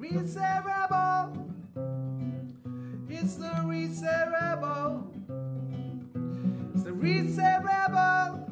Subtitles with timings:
[0.00, 1.30] Reset Rebel.
[3.10, 5.12] It's the Reset Rebel.
[6.72, 8.48] It's the Reset Rebel.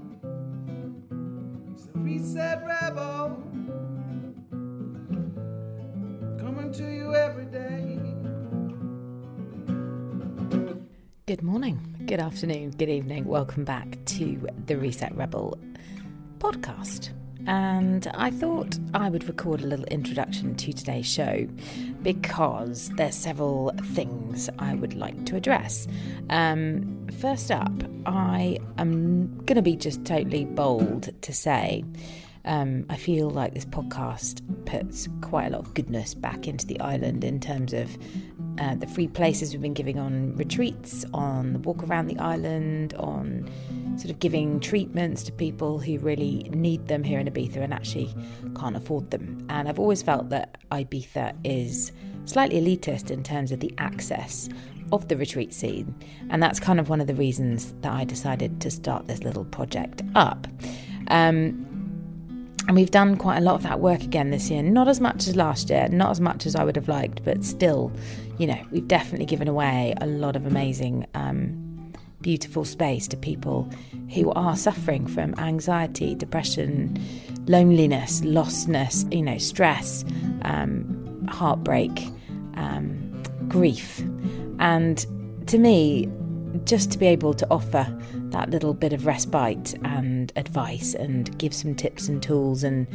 [1.72, 3.42] It's the Reset Rebel.
[6.38, 7.98] Coming to you every day.
[11.24, 13.24] Good morning, good afternoon, good evening.
[13.24, 15.56] Welcome back to the Reset Rebel
[16.40, 17.08] podcast.
[17.48, 21.48] And I thought I would record a little introduction to today's show
[22.02, 25.88] because there's several things I would like to address.
[26.28, 27.72] Um, first up,
[28.04, 31.84] I am going to be just totally bold to say
[32.44, 36.80] um, I feel like this podcast puts quite a lot of goodness back into the
[36.80, 37.96] island in terms of
[38.58, 42.94] uh, the free places we've been giving on retreats, on the walk around the island,
[42.94, 43.48] on
[43.98, 48.14] sort of giving treatments to people who really need them here in Ibiza and actually
[48.58, 49.44] can't afford them.
[49.48, 51.92] And I've always felt that Ibiza is
[52.24, 54.48] slightly elitist in terms of the access
[54.92, 55.94] of the retreat scene.
[56.30, 59.44] And that's kind of one of the reasons that I decided to start this little
[59.44, 60.46] project up.
[61.08, 61.64] Um,
[62.68, 64.62] and we've done quite a lot of that work again this year.
[64.62, 67.42] Not as much as last year, not as much as I would have liked, but
[67.42, 67.90] still,
[68.36, 71.64] you know, we've definitely given away a lot of amazing, um,
[72.20, 73.70] beautiful space to people
[74.14, 76.98] who are suffering from anxiety, depression,
[77.46, 80.04] loneliness, lostness, you know, stress,
[80.42, 82.08] um, heartbreak,
[82.54, 84.02] um, grief.
[84.58, 85.04] And
[85.46, 86.08] to me,
[86.64, 87.86] just to be able to offer
[88.30, 92.86] that little bit of respite and advice and give some tips and tools and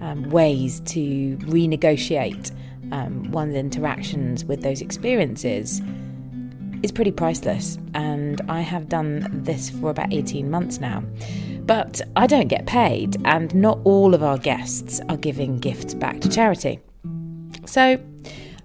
[0.00, 2.50] um, ways to renegotiate
[2.92, 5.80] um, one's interactions with those experiences
[6.82, 7.78] is pretty priceless.
[7.94, 11.02] And I have done this for about 18 months now.
[11.62, 16.20] But I don't get paid, and not all of our guests are giving gifts back
[16.20, 16.80] to charity.
[17.64, 18.00] So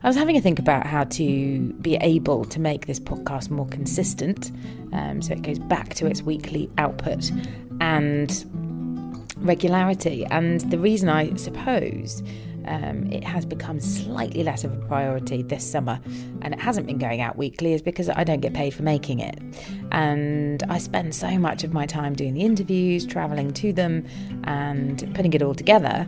[0.05, 3.67] I was having a think about how to be able to make this podcast more
[3.67, 4.52] consistent,
[4.94, 7.31] um, so it goes back to its weekly output
[7.81, 8.45] and
[9.38, 10.25] regularity.
[10.25, 12.23] And the reason I suppose
[12.68, 16.00] um, it has become slightly less of a priority this summer
[16.42, 19.20] and it hasn't been going out weekly is because I don't get paid for making
[19.20, 19.40] it.
[19.92, 24.06] And I spend so much of my time doing the interviews, traveling to them,
[24.44, 26.08] and putting it all together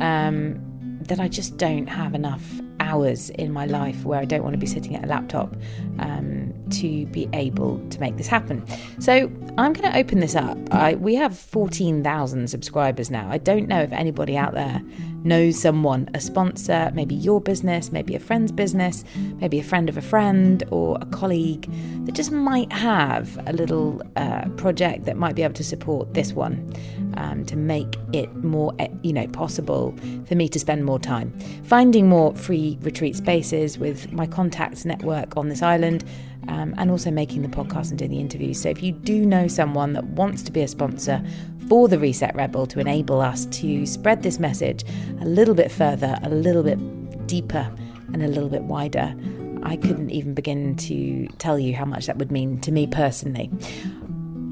[0.00, 0.60] um,
[1.02, 2.42] that I just don't have enough
[2.80, 5.54] hours in my life where I don't want to be sitting at a laptop
[5.98, 8.64] um, to be able to make this happen.
[9.00, 10.56] So I'm going to open this up.
[10.70, 13.28] I, we have 14,000 subscribers now.
[13.30, 14.82] I don't know if anybody out there
[15.24, 19.04] knows someone, a sponsor, maybe your business, maybe a friend's business,
[19.40, 21.70] maybe a friend of a friend or a colleague
[22.04, 26.32] that just might have a little uh, project that might be able to support this
[26.32, 26.72] one
[27.16, 29.94] um, to make it more, eh, you know, possible
[30.26, 35.36] for me to spend more time finding more free retreat spaces with my contacts network
[35.36, 36.04] on this island.
[36.46, 38.62] Um, and also making the podcast and doing the interviews.
[38.62, 41.22] So, if you do know someone that wants to be a sponsor
[41.68, 44.84] for the Reset Rebel to enable us to spread this message
[45.20, 46.78] a little bit further, a little bit
[47.26, 47.70] deeper,
[48.12, 49.14] and a little bit wider,
[49.62, 53.50] I couldn't even begin to tell you how much that would mean to me personally.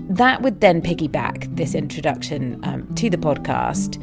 [0.08, 4.02] That would then piggyback this introduction um, to the podcast.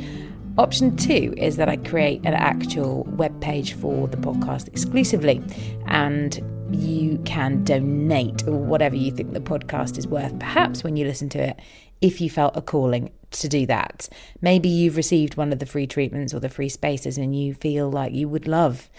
[0.58, 5.42] Option two is that I create an actual web page for the podcast exclusively,
[5.88, 6.42] and
[6.76, 11.50] you can donate whatever you think the podcast is worth, perhaps when you listen to
[11.50, 11.60] it,
[12.02, 14.10] if you felt a calling to do that.
[14.42, 17.90] Maybe you've received one of the free treatments or the free spaces and you feel
[17.90, 18.90] like you would love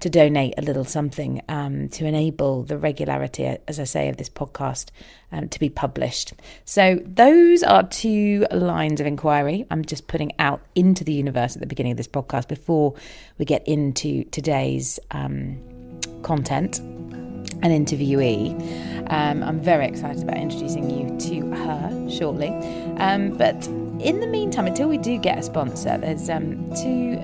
[0.00, 4.28] to donate a little something um, to enable the regularity, as I say, of this
[4.28, 4.90] podcast
[5.30, 6.34] um, to be published.
[6.64, 11.60] So, those are two lines of inquiry I'm just putting out into the universe at
[11.60, 12.94] the beginning of this podcast before
[13.38, 15.58] we get into today's um,
[16.22, 16.80] content
[17.64, 18.52] an interviewee.
[19.10, 22.50] Um, I'm very excited about introducing you to her shortly.
[22.98, 23.66] Um, but
[24.00, 27.18] in the meantime, until we do get a sponsor, there's um, two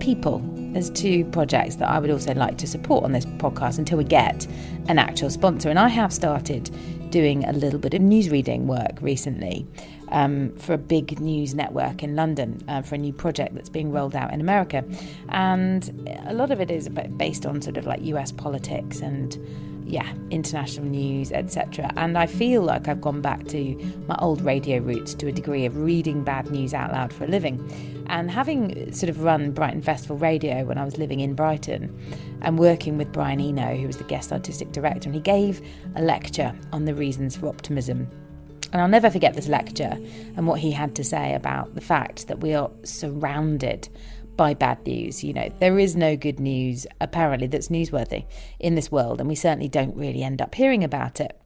[0.00, 3.98] people, there's two projects that I would also like to support on this podcast until
[3.98, 4.46] we get
[4.88, 5.70] an actual sponsor.
[5.70, 6.70] And I have started
[7.12, 9.66] doing a little bit of news reading work recently
[10.08, 13.92] um, for a big news network in London uh, for a new project that's being
[13.92, 14.82] rolled out in America.
[15.28, 19.36] And a lot of it is based on sort of like US politics and
[19.92, 21.92] yeah, international news, etc.
[21.98, 23.74] And I feel like I've gone back to
[24.08, 27.26] my old radio roots to a degree of reading bad news out loud for a
[27.26, 27.60] living.
[28.06, 31.94] And having sort of run Brighton Festival Radio when I was living in Brighton
[32.40, 35.60] and working with Brian Eno, who was the guest artistic director, and he gave
[35.94, 38.08] a lecture on the reasons for optimism
[38.72, 39.98] and I'll never forget this lecture
[40.34, 43.90] and what he had to say about the fact that we are surrounded
[44.36, 45.22] by bad news.
[45.22, 48.24] You know, there is no good news, apparently, that's newsworthy
[48.58, 51.38] in this world, and we certainly don't really end up hearing about it.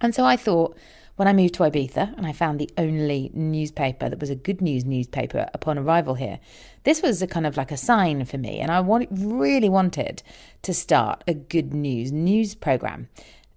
[0.00, 0.76] And so I thought,
[1.16, 4.60] when I moved to Ibiza and I found the only newspaper that was a good
[4.60, 6.38] news newspaper upon arrival here,
[6.84, 8.58] this was a kind of like a sign for me.
[8.58, 10.22] And I want, really wanted
[10.62, 13.08] to start a good news news program.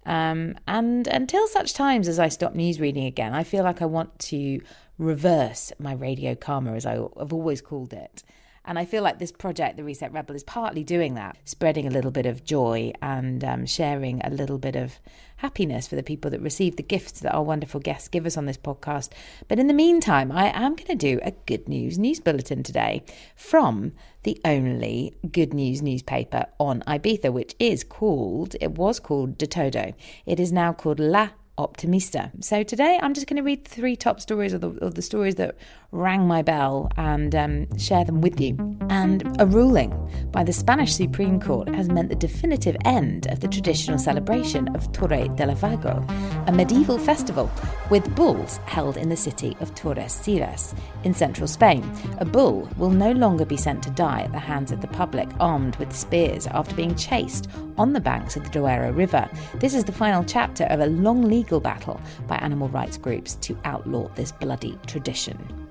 [0.06, 3.86] Um, and until such times as I stop news reading again, I feel like I
[3.86, 4.62] want to
[4.96, 8.22] reverse my radio karma, as I've always called it.
[8.70, 11.90] And I feel like this project, The Reset Rebel, is partly doing that, spreading a
[11.90, 15.00] little bit of joy and um, sharing a little bit of
[15.38, 18.46] happiness for the people that receive the gifts that our wonderful guests give us on
[18.46, 19.08] this podcast.
[19.48, 23.02] But in the meantime, I am going to do a good news news bulletin today
[23.34, 23.90] from
[24.22, 29.94] the only good news newspaper on Ibiza, which is called, it was called De Todo.
[30.26, 31.30] It is now called La
[31.60, 32.30] Optimista.
[32.42, 35.34] So today I'm just going to read three top stories of the, of the stories
[35.34, 35.56] that
[35.92, 38.56] rang my bell and um, share them with you.
[38.90, 39.92] And a ruling
[40.30, 44.90] by the Spanish Supreme Court has meant the definitive end of the traditional celebration of
[44.92, 46.04] Toro de la Vega,
[46.46, 47.50] a medieval festival
[47.90, 51.88] with bulls held in the city of Tordesillas in central Spain.
[52.18, 55.28] A bull will no longer be sent to die at the hands of the public
[55.40, 57.48] armed with spears after being chased
[57.78, 59.28] on the banks of the Duero River.
[59.54, 63.56] This is the final chapter of a long legal battle by animal rights groups to
[63.64, 65.69] outlaw this bloody tradition.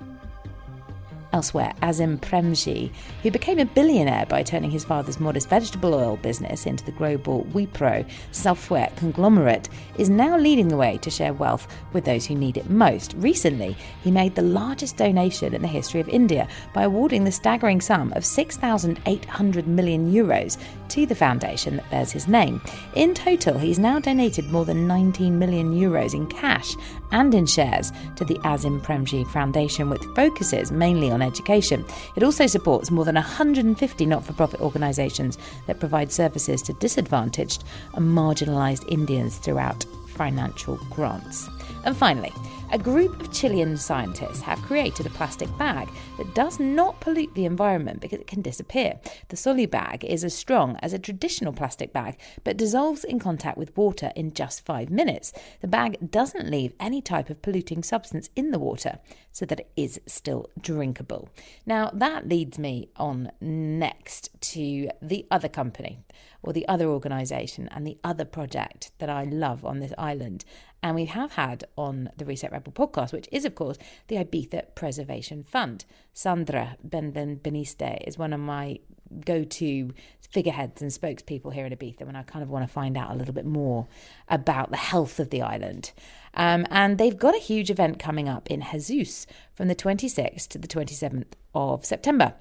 [1.31, 2.91] Elsewhere, Azim Premji,
[3.21, 7.45] who became a billionaire by turning his father's modest vegetable oil business into the global
[7.53, 12.57] Wipro software conglomerate, is now leading the way to share wealth with those who need
[12.57, 13.13] it most.
[13.17, 17.79] Recently, he made the largest donation in the history of India by awarding the staggering
[17.79, 20.57] sum of 6,800 million euros
[20.89, 22.59] to the foundation that bears his name.
[22.95, 26.75] In total, he's now donated more than 19 million euros in cash
[27.11, 31.85] and in shares to the Azim Premji Foundation, which focuses mainly on on education.
[32.15, 35.37] It also supports more than 150 not for profit organisations
[35.67, 37.63] that provide services to disadvantaged
[37.93, 41.49] and marginalised Indians throughout financial grants.
[41.85, 42.33] And finally,
[42.71, 47.45] a group of Chilean scientists have created a plastic bag that does not pollute the
[47.45, 48.99] environment because it can disappear.
[49.29, 53.75] The Solubag is as strong as a traditional plastic bag but dissolves in contact with
[53.75, 55.33] water in just five minutes.
[55.61, 58.99] The bag doesn't leave any type of polluting substance in the water
[59.31, 61.29] so that it is still drinkable.
[61.65, 65.99] Now, that leads me on next to the other company
[66.41, 70.45] or the other organisation and the other project that I love on this island,
[70.81, 73.77] and we have had on the Reset Rebel podcast, which is, of course,
[74.07, 75.85] the Ibiza Preservation Fund.
[76.13, 78.79] Sandra Benbeniste is one of my
[79.25, 79.91] go to
[80.21, 83.15] figureheads and spokespeople here in Ibiza when I kind of want to find out a
[83.15, 83.87] little bit more
[84.27, 85.91] about the health of the island.
[86.35, 90.59] Um, and they've got a huge event coming up in Jesus from the 26th to
[90.59, 92.35] the 27th of September.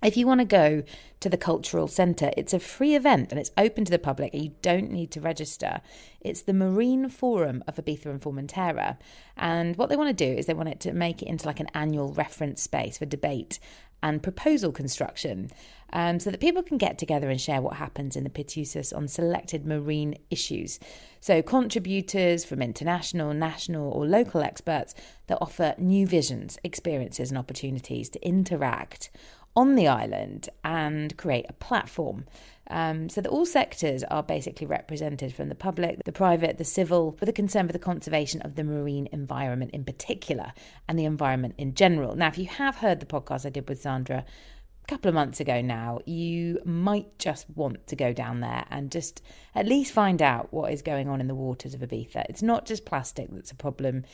[0.00, 0.84] If you want to go
[1.18, 4.32] to the cultural centre, it's a free event and it's open to the public.
[4.32, 5.80] You don't need to register.
[6.20, 8.96] It's the Marine Forum of Ibiza and Formentera.
[9.36, 11.58] And what they want to do is they want it to make it into like
[11.58, 13.58] an annual reference space for debate
[14.02, 15.50] and proposal construction
[15.92, 19.08] um, so that people can get together and share what happens in the Pityusas on
[19.08, 20.78] selected marine issues.
[21.20, 24.94] So, contributors from international, national, or local experts
[25.26, 29.10] that offer new visions, experiences, and opportunities to interact
[29.58, 32.24] on the island and create a platform.
[32.70, 37.16] Um, so that all sectors are basically represented from the public, the private, the civil,
[37.18, 40.52] with a concern for the conservation of the marine environment in particular
[40.86, 42.14] and the environment in general.
[42.14, 45.40] Now, if you have heard the podcast I did with Sandra a couple of months
[45.40, 49.22] ago now, you might just want to go down there and just
[49.56, 52.26] at least find out what is going on in the waters of Ibiza.
[52.28, 54.04] It's not just plastic that's a problem,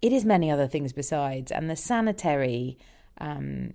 [0.00, 1.50] it is many other things besides.
[1.52, 2.78] And the sanitary
[3.18, 3.74] um,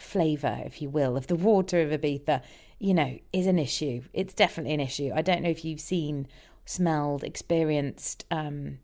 [0.00, 2.42] flavour, if you will, of the water of Ibiza,
[2.78, 4.02] you know, is an issue.
[4.12, 5.10] It's definitely an issue.
[5.14, 6.26] I don't know if you've seen,
[6.64, 8.78] smelled, experienced, um,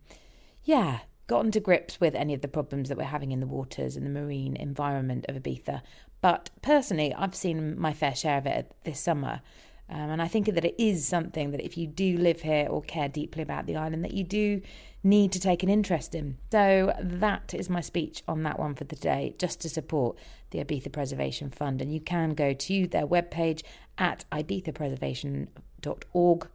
[0.64, 3.96] yeah, gotten to grips with any of the problems that we're having in the waters
[3.96, 5.82] and the marine environment of Ibiza.
[6.20, 9.40] But personally, I've seen my fair share of it this summer.
[9.88, 12.82] Um, and I think that it is something that if you do live here or
[12.82, 14.60] care deeply about the island, that you do
[15.06, 16.38] need to take an interest in.
[16.50, 20.18] So that is my speech on that one for the day, just to support
[20.50, 21.80] the Ibiza Preservation Fund.
[21.80, 23.62] And you can go to their webpage
[23.98, 26.48] at ibizapreservation.org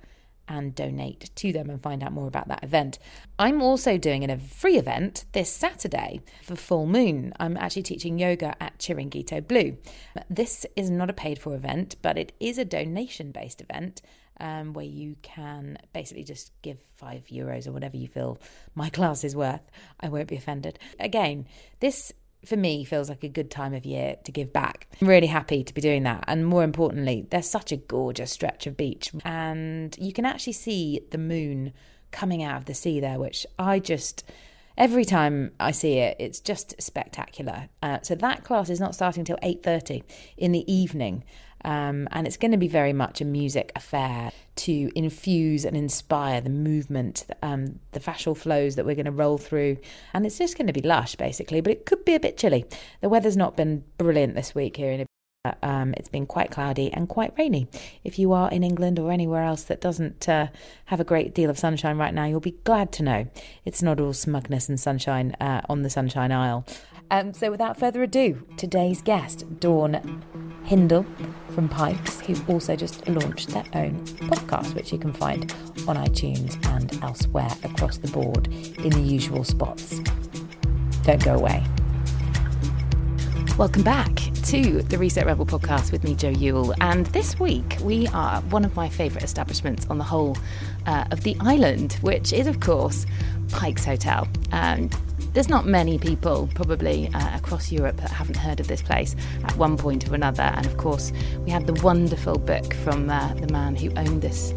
[0.48, 3.00] and donate to them and find out more about that event.
[3.40, 7.32] I'm also doing a free event this Saturday for full moon.
[7.40, 9.78] I'm actually teaching yoga at Chiringuito Blue.
[10.30, 14.02] This is not a paid for event, but it is a donation based event
[14.42, 18.40] um, where you can basically just give five euros or whatever you feel
[18.76, 19.62] my class is worth.
[20.02, 20.80] I won't be offended.
[21.00, 21.48] Again,
[21.80, 22.12] this
[22.44, 24.88] for me feels like a good time of year to give back.
[25.00, 26.24] I'm really happy to be doing that.
[26.28, 31.02] And more importantly, there's such a gorgeous stretch of beach and you can actually see
[31.12, 31.72] the moon
[32.10, 34.24] coming out of the sea there, which I just
[34.76, 37.70] every time I see it, it's just spectacular.
[37.84, 40.04] Uh, so that class is not starting till eight thirty
[40.36, 41.24] in the evening,
[41.66, 46.42] um, and it's going to be very much a music affair to infuse and inspire
[46.42, 49.78] the movement, um, the fascial flows that we're going to roll through,
[50.14, 51.62] and it's just going to be lush basically.
[51.62, 52.66] But it could be a bit chilly.
[53.02, 55.11] The weather's not been brilliant this week here in.
[55.64, 57.68] Um, it's been quite cloudy and quite rainy.
[58.04, 60.48] If you are in England or anywhere else that doesn't uh,
[60.86, 63.28] have a great deal of sunshine right now, you'll be glad to know
[63.66, 66.64] it's not all smugness and sunshine uh, on the Sunshine Isle.
[67.10, 70.24] Um, so, without further ado, today's guest, Dawn
[70.64, 71.08] Hindle
[71.56, 75.52] from Pikes, who also just launched their own podcast, which you can find
[75.88, 80.00] on iTunes and elsewhere across the board in the usual spots.
[81.04, 81.66] Don't go away.
[83.62, 84.16] Welcome back
[84.46, 86.74] to the Reset Rebel podcast with me, Joe Yule.
[86.82, 90.36] And this week we are one of my favourite establishments on the whole
[90.88, 93.06] uh, of the island, which is, of course,
[93.50, 94.28] Pikes Hotel.
[94.52, 94.92] And
[95.34, 99.56] there's not many people, probably uh, across Europe, that haven't heard of this place at
[99.58, 100.42] one point or another.
[100.42, 101.14] And of course,
[101.46, 104.56] we had the wonderful book from uh, the man who owned this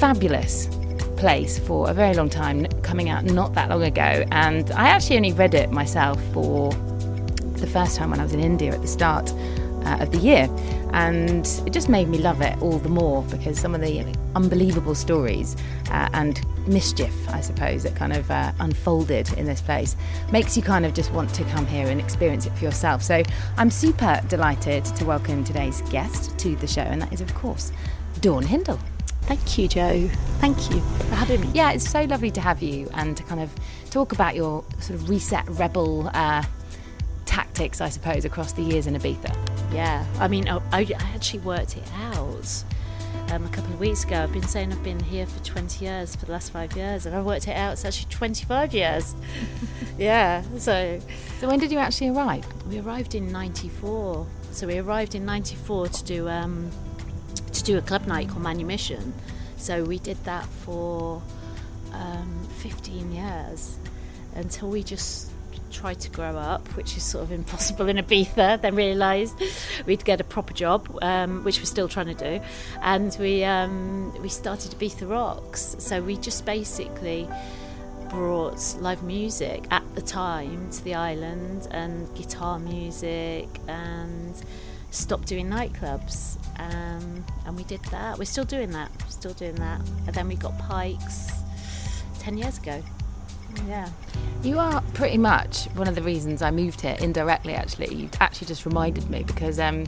[0.00, 0.68] fabulous
[1.16, 4.24] place for a very long time, coming out not that long ago.
[4.32, 6.72] And I actually only read it myself for
[7.60, 9.32] the first time when I was in India at the start
[9.86, 10.48] uh, of the year.
[10.92, 14.94] And it just made me love it all the more because some of the unbelievable
[14.94, 15.56] stories
[15.90, 19.96] uh, and mischief, I suppose, that kind of uh, unfolded in this place
[20.32, 23.02] makes you kind of just want to come here and experience it for yourself.
[23.02, 23.22] So
[23.56, 27.72] I'm super delighted to welcome today's guest to the show, and that is, of course,
[28.20, 28.80] Dawn Hindle.
[29.22, 30.08] Thank you, Joe.
[30.38, 31.48] Thank you for having me.
[31.52, 33.52] Yeah, it's so lovely to have you and to kind of
[33.90, 36.44] talk about your sort of reset rebel uh,
[37.56, 39.34] tactics, I suppose, across the years in Ibiza.
[39.72, 42.64] Yeah, I mean, I, I actually worked it out
[43.30, 44.22] um, a couple of weeks ago.
[44.22, 47.16] I've been saying I've been here for 20 years, for the last five years, and
[47.16, 47.72] I worked it out.
[47.72, 49.14] It's actually 25 years.
[49.98, 51.00] yeah, so.
[51.40, 52.44] So when did you actually arrive?
[52.68, 54.26] We arrived in 94.
[54.52, 56.70] So we arrived in 94 to do um,
[57.52, 59.14] to do a club night called Manumission.
[59.56, 61.22] So we did that for
[61.92, 63.78] um, 15 years
[64.34, 65.30] until we just
[65.76, 68.60] tried to grow up, which is sort of impossible in Ibiza.
[68.62, 69.40] Then realised
[69.84, 72.44] we'd get a proper job, um, which we're still trying to do,
[72.82, 75.76] and we um, we started Ibiza Rocks.
[75.78, 77.28] So we just basically
[78.08, 84.34] brought live music at the time to the island and guitar music and
[84.90, 86.38] stopped doing nightclubs.
[86.58, 88.18] Um, and we did that.
[88.18, 88.90] We're still doing that.
[89.10, 89.80] Still doing that.
[90.06, 91.30] And then we got pikes
[92.20, 92.82] 10 years ago
[93.66, 93.88] yeah
[94.46, 97.54] you are pretty much one of the reasons I moved here indirectly.
[97.54, 99.86] Actually, you actually just reminded me because um,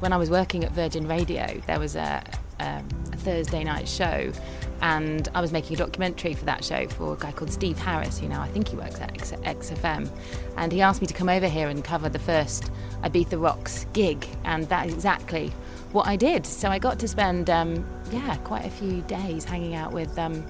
[0.00, 2.22] when I was working at Virgin Radio, there was a,
[2.58, 4.32] um, a Thursday night show,
[4.80, 8.18] and I was making a documentary for that show for a guy called Steve Harris,
[8.18, 10.08] who now I think he works at X- XFM,
[10.56, 12.70] and he asked me to come over here and cover the first
[13.02, 15.52] Ibiza Rocks gig, and that is exactly
[15.92, 16.46] what I did.
[16.46, 20.18] So I got to spend, um, yeah, quite a few days hanging out with.
[20.18, 20.46] Um,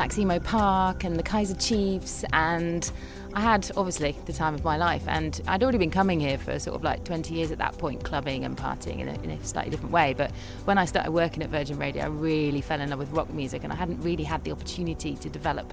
[0.00, 2.90] Maximo Park and the Kaiser Chiefs, and
[3.34, 5.02] I had obviously the time of my life.
[5.06, 8.02] And I'd already been coming here for sort of like 20 years at that point,
[8.02, 10.14] clubbing and partying in a, in a slightly different way.
[10.14, 10.30] But
[10.64, 13.62] when I started working at Virgin Radio, I really fell in love with rock music,
[13.62, 15.70] and I hadn't really had the opportunity to develop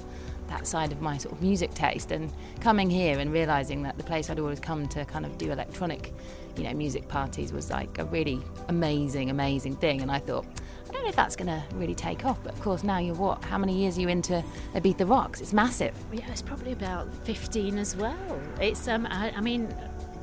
[0.49, 2.11] that side of my sort of music taste.
[2.11, 2.29] And
[2.59, 6.11] coming here and realizing that the place I'd always come to kind of do electronic,
[6.57, 10.01] you know, music parties was like a really amazing, amazing thing.
[10.01, 10.45] And I thought,
[10.87, 13.15] I don't know if that's going to really take off, but of course now you're
[13.15, 13.43] what?
[13.43, 15.41] How many years are you into Ibiza Rocks?
[15.41, 15.93] It's massive.
[16.13, 18.41] Yeah, it's probably about 15 as well.
[18.61, 19.73] It's um, I, I mean,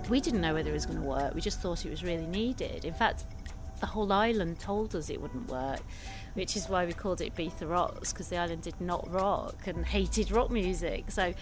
[0.09, 1.35] we didn't know whether it was going to work.
[1.35, 2.85] We just thought it was really needed.
[2.85, 3.25] In fact,
[3.81, 5.81] the whole island told us it wouldn't work,
[6.33, 9.85] which is why we called it Ibiza Rocks because the island did not rock and
[9.85, 11.11] hated rock music.
[11.11, 11.35] So,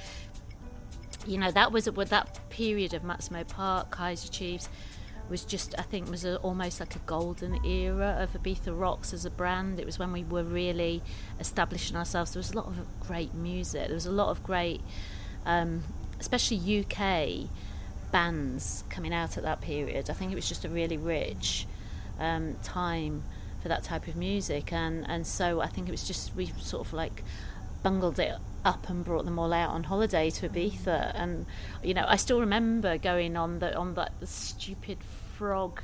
[1.27, 4.69] you know, that was what that period of Maximo Park, Kaiser Chiefs
[5.33, 9.25] was just I think was a, almost like a golden era of Ibiza Rocks as
[9.25, 9.81] a brand.
[9.81, 11.03] It was when we were really
[11.41, 12.33] establishing ourselves.
[12.33, 13.87] There was a lot of great music.
[13.87, 14.83] There was a lot of great,
[15.47, 15.85] um,
[16.21, 17.49] especially UK
[18.13, 20.11] bands coming out at that period.
[20.11, 21.67] I think it was just a really rich
[22.21, 23.25] um, time
[23.63, 26.87] for that type of music, and and so I think it was just we sort
[26.87, 27.25] of like
[27.83, 28.37] bungled it
[28.67, 31.47] up and brought them all out on holiday to Ibiza and
[31.83, 34.99] you know I still remember going on the on that stupid
[35.43, 35.83] frog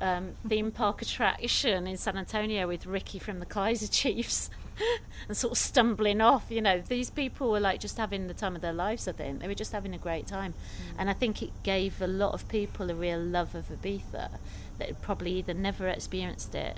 [0.00, 4.48] um, theme park attraction in San Antonio with Ricky from the Kaiser Chiefs
[5.28, 6.46] and sort of stumbling off.
[6.50, 9.08] You know, these people were like just having the time of their lives.
[9.08, 10.94] I think they were just having a great time, mm.
[11.00, 14.38] and I think it gave a lot of people a real love of Ibiza
[14.78, 16.76] that probably either never experienced it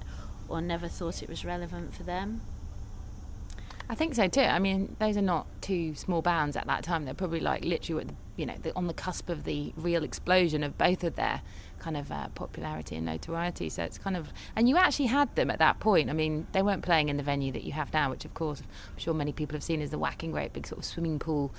[0.48, 2.40] or never thought it was relevant for them.
[3.92, 4.40] I think so too.
[4.40, 7.04] I mean, those are not two small bands at that time.
[7.04, 10.62] They're probably like literally, the, you know, the, on the cusp of the real explosion
[10.62, 11.42] of both of their
[11.82, 13.68] kind of uh, popularity and notoriety.
[13.68, 16.08] So it's kind of, and you actually had them at that point.
[16.08, 18.60] I mean, they weren't playing in the venue that you have now, which of course
[18.60, 21.52] I'm sure many people have seen as the whacking great big sort of swimming pool.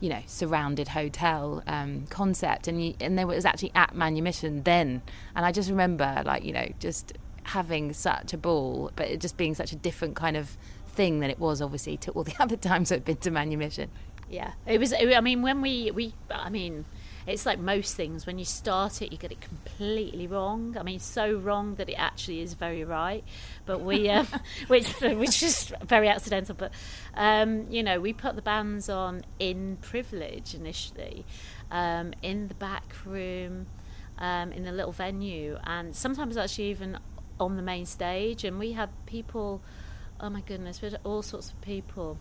[0.00, 5.02] You know, surrounded hotel um, concept, and you, and there was actually at Manumission then,
[5.34, 9.36] and I just remember like you know just having such a ball, but it just
[9.36, 10.56] being such a different kind of
[10.86, 13.90] thing than it was obviously to all the other times I've been to Manumission.
[14.30, 14.92] Yeah, it was.
[14.92, 16.84] I mean, when we we, I mean,
[17.28, 18.26] it's like most things.
[18.26, 20.76] When you start it, you get it completely wrong.
[20.78, 23.22] I mean, so wrong that it actually is very right.
[23.66, 24.26] But we, um,
[24.68, 26.54] which which is very accidental.
[26.54, 26.72] But
[27.14, 31.26] um, you know, we put the bands on in privilege initially,
[31.70, 33.66] um, in the back room,
[34.18, 36.98] um, in the little venue, and sometimes actually even
[37.38, 38.44] on the main stage.
[38.44, 39.62] And we had people.
[40.20, 42.18] Oh my goodness, we had all sorts of people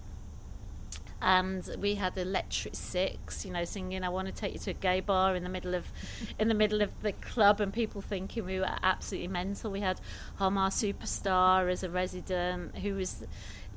[1.22, 4.74] and we had electric six you know singing i want to take you to a
[4.76, 5.92] gay bar in the middle of
[6.38, 9.72] in the middle of the club and people thinking we were absolutely mental.
[9.72, 10.00] We had
[10.40, 13.26] Homar superstar as a resident who was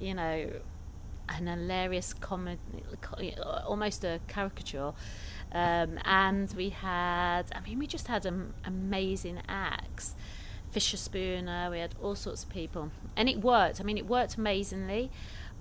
[0.01, 0.51] you know
[1.29, 3.35] an hilarious comedy
[3.67, 4.93] almost a caricature.
[5.53, 10.15] Um, and we had i mean we just had um, amazing acts.
[10.75, 12.91] Fischerspooner we had all sorts of people.
[13.17, 13.81] And it worked.
[13.81, 15.11] I mean it worked amazingly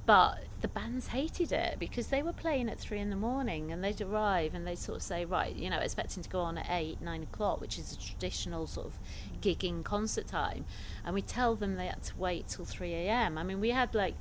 [0.09, 3.83] but the bands hated it because they were playing at three in the morning and
[3.83, 6.65] they'd arrive and they'd sort of say, right, you know, expecting to go on at
[6.67, 8.93] eight, nine o'clock, which is a traditional sort of
[9.39, 10.65] gigging concert time.
[11.05, 13.37] And we tell them they had to wait till 3 a.m.
[13.37, 14.15] I mean, we had like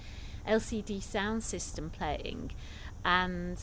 [0.47, 2.50] LCD Soundsystem playing
[3.02, 3.57] and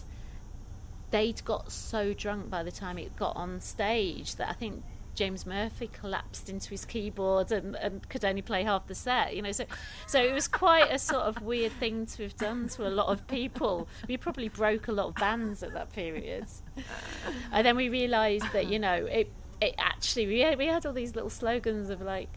[1.12, 4.84] they'd got so drunk by the time it got on stage that I think
[5.16, 9.36] James Murphy collapsed into his keyboard and, and could only play half the set.
[9.36, 9.66] You know, so
[10.08, 13.08] so it was quite a sort of weird thing to have done to a lot
[13.08, 13.88] of people.
[14.08, 16.46] We probably broke a lot of bands at that period,
[17.52, 20.94] and then we realised that you know it it actually we had, we had all
[20.94, 22.30] these little slogans of like.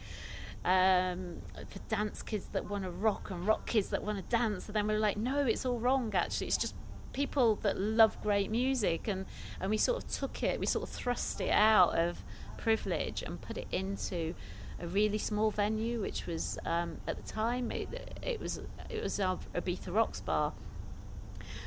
[0.64, 1.36] Um,
[1.68, 4.74] for dance kids that want to rock and rock kids that want to dance, and
[4.74, 6.12] then we were like, no, it's all wrong.
[6.14, 6.74] Actually, it's just
[7.12, 9.26] people that love great music, and
[9.60, 12.24] and we sort of took it, we sort of thrust it out of
[12.68, 14.34] privilege and put it into
[14.78, 17.88] a really small venue, which was um, at the time it,
[18.22, 20.52] it was it was our Ibiza Rocks bar,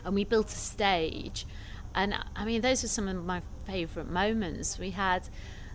[0.06, 1.48] and we built a stage,
[1.96, 4.78] and I mean those were some of my favourite moments.
[4.78, 5.28] We had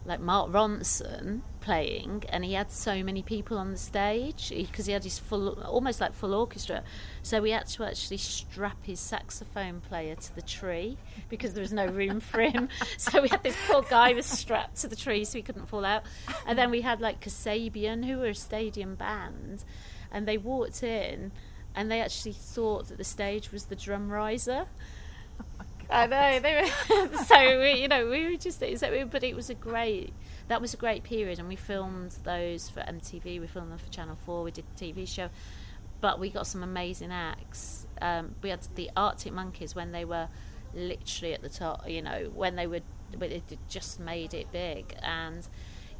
[0.07, 4.91] like Mark Ronson playing, and he had so many people on the stage because he,
[4.91, 6.85] he, had his full, almost like full orchestra.
[7.23, 10.97] So we had to actually strap his saxophone player to the tree
[11.29, 12.69] because there was no room for him.
[12.97, 15.85] so we had this poor guy was strapped to the tree so he couldn't fall
[15.85, 16.05] out.
[16.47, 19.65] And then we had like Kasabian, who were a stadium band,
[20.13, 21.33] and they walked in,
[21.75, 24.67] and they actually thought that the stage was the drum riser.
[25.91, 26.41] I know.
[26.41, 28.61] They were, so we, you know, we were just.
[28.61, 30.13] So, but it was a great.
[30.49, 33.41] That was a great period, and we filmed those for MTV.
[33.41, 34.43] We filmed them for Channel Four.
[34.43, 35.29] We did a TV show,
[36.01, 37.87] but we got some amazing acts.
[38.01, 40.29] Um, we had the Arctic Monkeys when they were
[40.75, 41.89] literally at the top.
[41.89, 42.81] You know, when they were,
[43.17, 45.47] when it just made it big, and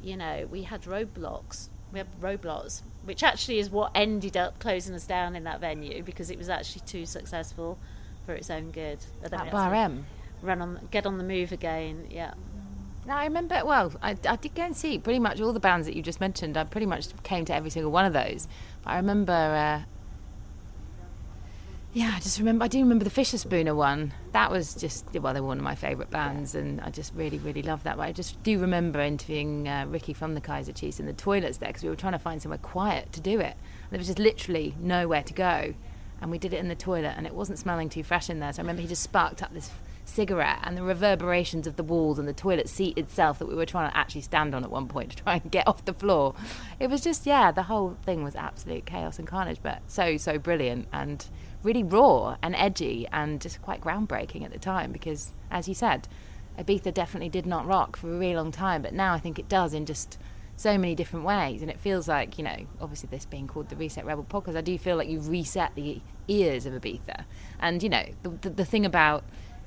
[0.01, 1.69] you know, we had roadblocks.
[1.93, 6.03] We had roadblocks, which actually is what ended up closing us down in that venue
[6.03, 7.79] because it was actually too successful
[8.27, 8.99] for its own good.
[9.23, 10.05] At Bar M.
[10.43, 12.07] Run on, get on the move again.
[12.11, 12.33] Yeah.
[13.07, 13.61] Now I remember.
[13.65, 16.19] Well, I, I did go and see pretty much all the bands that you just
[16.19, 16.57] mentioned.
[16.57, 18.47] I pretty much came to every single one of those.
[18.83, 19.31] But I remember.
[19.31, 19.81] Uh,
[21.93, 22.65] yeah, I just remember.
[22.65, 24.13] I do remember the Fischerspooner one.
[24.33, 27.39] That was just well, they were one of my favourite bands, and I just really,
[27.39, 27.95] really loved that.
[27.95, 31.59] But I just do remember interviewing uh, Ricky from the Kaiser Chiefs in the toilets
[31.59, 33.55] there because we were trying to find somewhere quiet to do it.
[33.55, 35.73] And there was just literally nowhere to go
[36.21, 38.53] and we did it in the toilet and it wasn't smelling too fresh in there.
[38.53, 39.69] So I remember he just sparked up this
[40.05, 43.65] cigarette and the reverberations of the walls and the toilet seat itself that we were
[43.65, 46.33] trying to actually stand on at one point to try and get off the floor.
[46.79, 50.37] It was just, yeah, the whole thing was absolute chaos and carnage, but so, so
[50.37, 51.25] brilliant and
[51.63, 56.07] really raw and edgy and just quite groundbreaking at the time because, as you said,
[56.57, 59.47] Ibiza definitely did not rock for a really long time, but now I think it
[59.49, 60.17] does in just
[60.57, 61.61] so many different ways.
[61.61, 64.61] And it feels like, you know, obviously this being called the Reset Rebel podcast, I
[64.61, 67.23] do feel like you've reset the ears of Ibiza.
[67.59, 69.23] And, you know, the, the, the thing about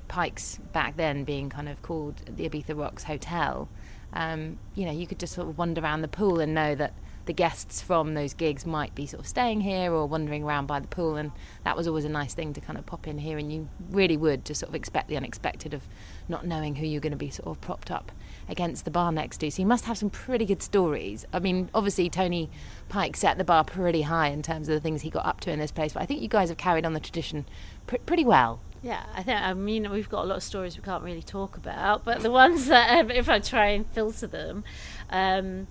[0.09, 3.69] Pikes back then being kind of called the Ibiza Rocks Hotel,
[4.13, 6.93] um, you know, you could just sort of wander around the pool and know that
[7.25, 10.79] the guests from those gigs might be sort of staying here or wandering around by
[10.79, 11.31] the pool, and
[11.63, 14.17] that was always a nice thing to kind of pop in here, and you really
[14.17, 15.83] would just sort of expect the unexpected of
[16.27, 18.11] not knowing who you're going to be sort of propped up
[18.49, 19.51] against the bar next to.
[19.51, 21.25] So you must have some pretty good stories.
[21.31, 22.49] I mean, obviously Tony
[22.89, 25.51] Pike set the bar pretty high in terms of the things he got up to
[25.51, 27.45] in this place, but I think you guys have carried on the tradition
[27.87, 28.59] pr- pretty well.
[28.83, 31.55] Yeah, I think I mean we've got a lot of stories we can't really talk
[31.55, 34.63] about, but the ones that if I try and filter them,
[35.09, 35.67] um,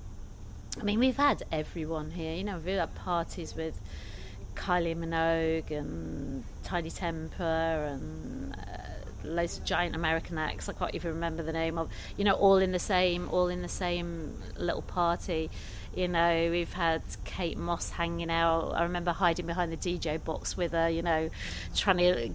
[0.78, 2.34] I mean we've had everyone here.
[2.34, 3.80] You know, we've had parties with
[4.54, 8.54] Kylie Minogue and Tinie Tempah and.
[8.54, 8.90] Uh,
[9.24, 10.68] loads of giant American acts.
[10.68, 11.90] I can't even remember the name of.
[12.16, 15.50] You know, all in the same, all in the same little party.
[15.94, 18.70] You know, we've had Kate Moss hanging out.
[18.70, 20.88] I remember hiding behind the DJ box with her.
[20.88, 21.30] You know,
[21.74, 22.30] trying to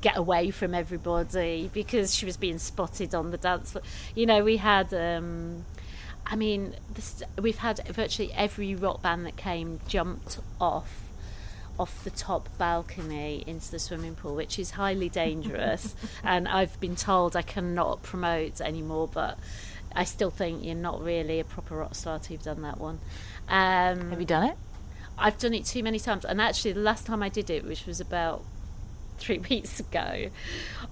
[0.00, 3.84] get away from everybody because she was being spotted on the dance floor.
[4.14, 4.92] You know, we had.
[4.94, 5.64] Um,
[6.26, 11.02] I mean, this, we've had virtually every rock band that came jumped off
[11.78, 15.94] off the top balcony into the swimming pool, which is highly dangerous.
[16.24, 19.38] and I've been told I cannot promote anymore, but
[19.94, 22.98] I still think you're not really a proper rock star to have done that one.
[23.48, 24.56] Um, Have you done it?
[25.18, 27.86] I've done it too many times, and actually, the last time I did it, which
[27.86, 28.42] was about
[29.18, 30.30] three weeks ago,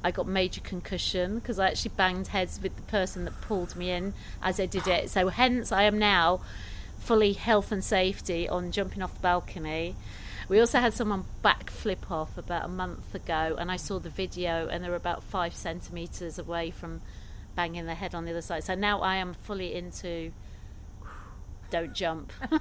[0.03, 3.91] I got major concussion because I actually banged heads with the person that pulled me
[3.91, 5.11] in as I did it.
[5.11, 6.41] So, hence, I am now
[6.99, 9.95] fully health and safety on jumping off the balcony.
[10.49, 14.69] We also had someone backflip off about a month ago, and I saw the video,
[14.69, 17.01] and they were about five centimeters away from
[17.55, 18.65] banging their head on the other side.
[18.65, 20.33] So now I am fully into
[21.71, 22.33] don't jump.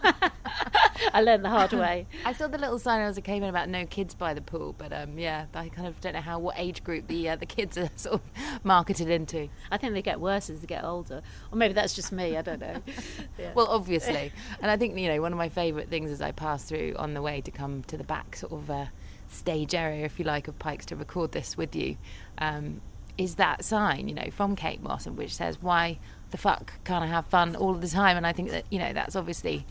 [1.14, 2.08] I learned the hard way.
[2.26, 4.74] I saw the little sign as it came in about no kids by the pool,
[4.78, 7.46] but um, yeah, I kind of don't know how what age group the uh, the
[7.46, 8.22] kids are sort of
[8.64, 9.50] marketed into.
[9.72, 12.38] I think they get worse as they get older, or maybe that's just me.
[12.38, 12.82] I don't know.
[13.38, 13.52] Yeah.
[13.56, 16.64] Well, obviously, and I think you know one of my favourite things as I pass
[16.64, 18.86] through on the way to come to the back sort of uh,
[19.28, 21.98] stage area, if you like, of Pikes to record this with you.
[22.38, 22.82] Um,
[23.18, 26.00] is that sign, you know, from Kate Moss, which says, "Why
[26.34, 28.92] the fuck can't I have fun all the time?" And I think that you know
[28.92, 29.66] that's obviously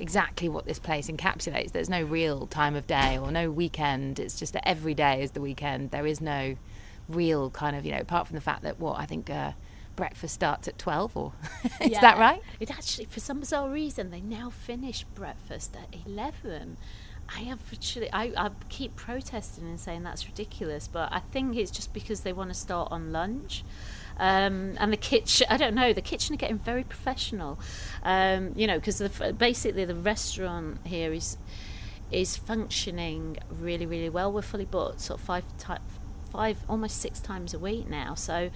[0.00, 1.72] exactly what this place encapsulates.
[1.72, 4.18] There's no real time of day or no weekend.
[4.18, 5.90] It's just that every day is the weekend.
[5.90, 6.56] There is no
[7.08, 9.28] real kind of you know, apart from the fact that what I think.
[9.28, 9.52] Uh,
[9.96, 11.32] breakfast starts at 12 or
[11.80, 12.00] is Yeah.
[12.00, 16.76] that right It actually, for some bizarre reason, they now finish breakfast at 11.
[17.28, 21.70] I have actually, I, I keep protesting and saying that's ridiculous, but I think it's
[21.70, 23.62] just because they want to start on lunch.
[24.18, 27.58] Um, and the kitchen, I don't know, the kitchen are getting very professional.
[28.02, 29.00] Um, you know, because
[29.38, 31.36] basically the restaurant here is
[32.10, 34.30] is functioning really, really well.
[34.32, 35.44] We're fully booked, sort of five,
[36.30, 38.14] five, almost six times a week now.
[38.14, 38.50] So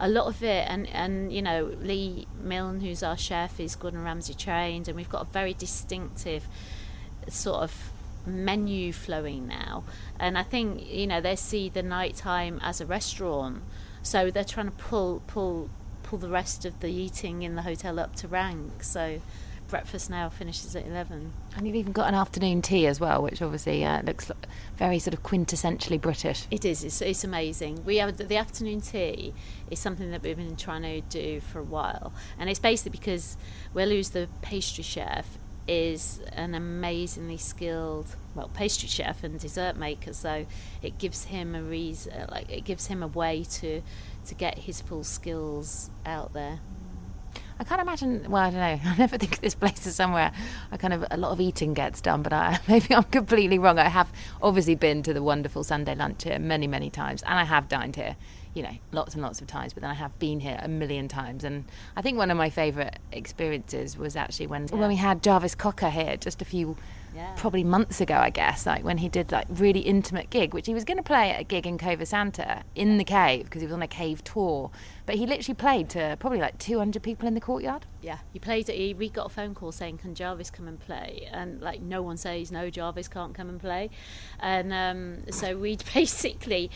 [0.00, 4.02] a lot of it, and and you know, Lee Milne, who's our chef, is Gordon
[4.04, 6.46] Ramsay trained, and we've got a very distinctive
[7.28, 7.90] sort of
[8.26, 9.84] menu flowing now.
[10.18, 13.62] And I think you know they see the nighttime as a restaurant,
[14.04, 15.68] so they're trying to pull pull
[16.04, 18.84] pull the rest of the eating in the hotel up to rank.
[18.84, 19.20] So
[19.66, 21.32] breakfast now finishes at eleven.
[21.56, 24.30] And you've even got an afternoon tea as well, which obviously uh, looks
[24.76, 26.46] very sort of quintessentially British.
[26.50, 26.84] It is.
[26.84, 27.84] It's, it's amazing.
[27.84, 29.32] We have the afternoon tea
[29.70, 33.36] is something that we've been trying to do for a while, and it's basically because
[33.72, 40.12] Will, who's the pastry chef, is an amazingly skilled well pastry chef and dessert maker.
[40.12, 40.46] So
[40.82, 43.82] it gives him a reason, uh, like it gives him a way to
[44.26, 46.60] to get his full skills out there.
[47.58, 48.30] I can't imagine.
[48.30, 48.90] Well, I don't know.
[48.90, 50.32] I never think this place is somewhere
[50.72, 53.78] I kind of a lot of eating gets done, but I, maybe I'm completely wrong.
[53.78, 57.44] I have obviously been to the wonderful Sunday lunch here many, many times, and I
[57.44, 58.16] have dined here,
[58.54, 59.72] you know, lots and lots of times.
[59.72, 61.64] But then I have been here a million times, and
[61.96, 65.90] I think one of my favourite experiences was actually when when we had Jarvis Cocker
[65.90, 66.76] here just a few.
[67.14, 67.32] Yeah.
[67.36, 70.74] Probably months ago, I guess, like when he did like really intimate gig, which he
[70.74, 73.66] was going to play at a gig in Cova Santa in the cave because he
[73.66, 74.72] was on a cave tour,
[75.06, 77.86] but he literally played to probably like 200 people in the courtyard.
[78.02, 78.74] Yeah, he played it.
[78.74, 82.02] He, we got a phone call saying, "Can Jarvis come and play?" And like, no
[82.02, 82.68] one says no.
[82.68, 83.90] Jarvis can't come and play,
[84.40, 86.68] and um, so we basically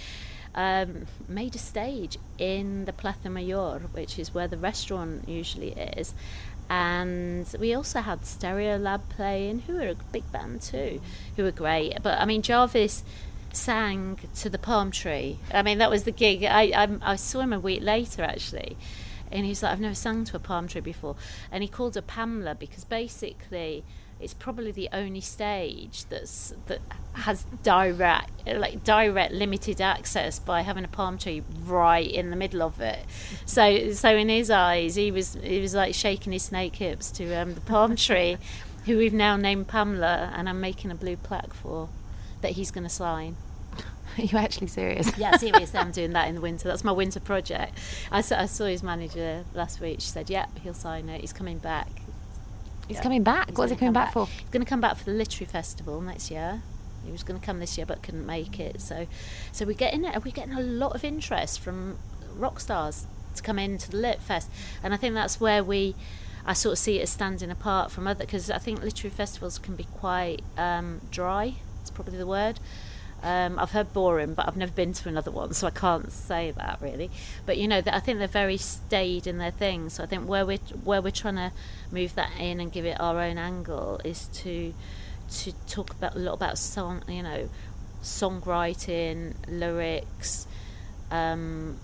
[0.54, 6.14] um, made a stage in the Plaza Mayor, which is where the restaurant usually is.
[6.70, 11.00] And we also had Stereolab playing, who are a big band too,
[11.36, 12.02] who were great.
[12.02, 13.04] But I mean, Jarvis
[13.52, 15.38] sang to the palm tree.
[15.52, 16.44] I mean, that was the gig.
[16.44, 18.76] I, I, I saw him a week later actually,
[19.32, 21.16] and he's like, I've never sung to a palm tree before.
[21.50, 23.84] And he called her Pamela because basically
[24.20, 26.80] it's probably the only stage that's that
[27.12, 32.62] has direct like direct limited access by having a palm tree right in the middle
[32.62, 33.04] of it.
[33.46, 37.34] So so in his eyes he was he was like shaking his snake hips to
[37.34, 38.38] um, the palm tree.
[38.88, 41.90] who we've now named Pamela, and I'm making a blue plaque for
[42.40, 43.36] that he's going to sign.
[44.18, 45.16] Are you actually serious?
[45.18, 46.66] Yeah, seriously, I'm doing that in the winter.
[46.66, 47.76] That's my winter project.
[48.10, 50.00] I saw, I saw his manager last week.
[50.00, 51.20] She said, "Yep, he'll sign it.
[51.20, 51.88] He's coming back."
[52.88, 53.50] He's coming back.
[53.50, 54.26] He's What's he coming come back, for?
[54.26, 56.62] He's going to come back for the literary festival next year.
[57.04, 58.80] He was going to come this year but couldn't make it.
[58.80, 59.06] So,
[59.52, 61.98] so we're getting we're getting a lot of interest from
[62.34, 64.50] rock stars to come into the Lit Fest,
[64.82, 65.94] and I think that's where we.
[66.46, 69.58] I sort of see it as standing apart from other because I think literary festivals
[69.58, 71.56] can be quite um, dry.
[71.82, 72.58] It's probably the word.
[73.22, 76.52] Um, I've heard boring, but I've never been to another one, so I can't say
[76.52, 77.10] that really.
[77.46, 79.94] But you know, I think they're very staid in their things.
[79.94, 81.52] So I think where we're where we're trying to
[81.90, 84.72] move that in and give it our own angle is to
[85.30, 87.48] to talk about a lot about song, you know,
[88.02, 90.46] songwriting, lyrics,
[91.10, 91.76] um,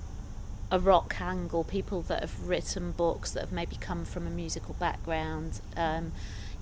[0.70, 4.74] a rock angle, people that have written books that have maybe come from a musical
[4.74, 5.60] background.
[5.76, 6.12] Um,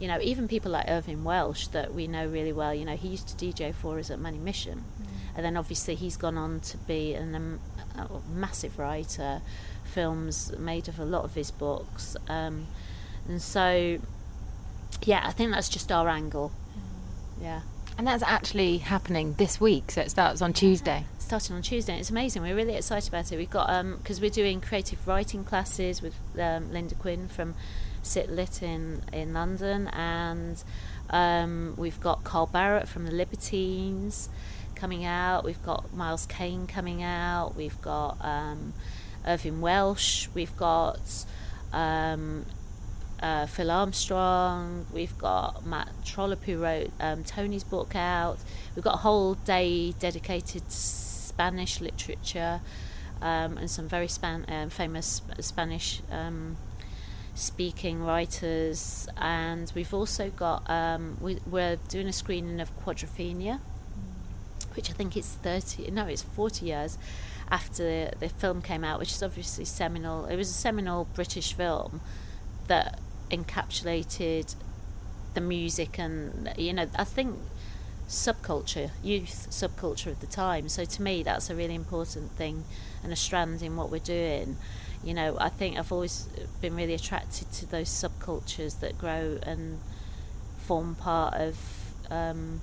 [0.02, 2.74] you know, even people like Irvine Welsh that we know really well.
[2.74, 4.82] You know, he used to DJ for us at Manumission,
[5.36, 7.60] and then obviously he's gone on to be an, um,
[7.96, 9.42] a massive writer,
[9.84, 12.66] films made of a lot of his books, um,
[13.28, 14.00] and so
[15.04, 16.50] yeah, I think that's just our angle.
[17.40, 17.60] Yeah.
[17.96, 21.04] And that's actually happening this week, so it starts on Tuesday.
[21.22, 21.98] Starting on Tuesday.
[21.98, 22.42] It's amazing.
[22.42, 23.38] We're really excited about it.
[23.38, 27.54] We've got because we're doing creative writing classes with um, Linda Quinn from
[28.02, 30.62] Sit Lit in in London, and
[31.08, 34.28] um, we've got Carl Barât from the Libertines
[34.74, 35.44] coming out.
[35.44, 37.54] We've got Miles Kane coming out.
[37.56, 38.74] We've got um,
[39.26, 40.28] Irvine Welsh.
[40.34, 41.24] We've got.
[41.72, 42.44] Um,
[43.22, 48.38] uh, Phil Armstrong, we've got Matt Trollope who wrote um, Tony's book out.
[48.74, 52.60] We've got a whole day dedicated to Spanish literature
[53.22, 56.56] um, and some very span- um, famous Spanish um,
[57.34, 59.08] speaking writers.
[59.16, 63.60] And we've also got, um, we, we're doing a screening of Quadrophenia,
[64.74, 66.98] which I think is 30, no, it's 40 years
[67.50, 70.26] after the, the film came out, which is obviously seminal.
[70.26, 72.00] It was a seminal British film
[72.68, 72.98] that
[73.30, 74.54] encapsulated
[75.34, 77.38] the music and you know I think
[78.08, 82.64] subculture youth subculture of the time so to me that's a really important thing
[83.02, 84.56] and a strand in what we're doing
[85.02, 86.28] you know I think I've always
[86.60, 89.80] been really attracted to those subcultures that grow and
[90.58, 91.56] form part of
[92.10, 92.60] um,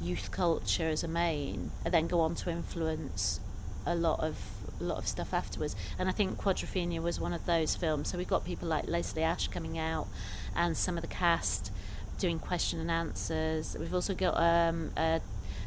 [0.00, 3.40] youth culture as a main and then go on to influence
[3.86, 4.36] a lot of
[4.80, 5.74] a lot of stuff afterwards.
[5.98, 8.08] And I think Quadrophenia was one of those films.
[8.08, 10.08] So we've got people like Leslie Ash coming out,
[10.54, 11.72] and some of the cast
[12.18, 13.76] doing question and answers.
[13.78, 15.20] We've also got um, a,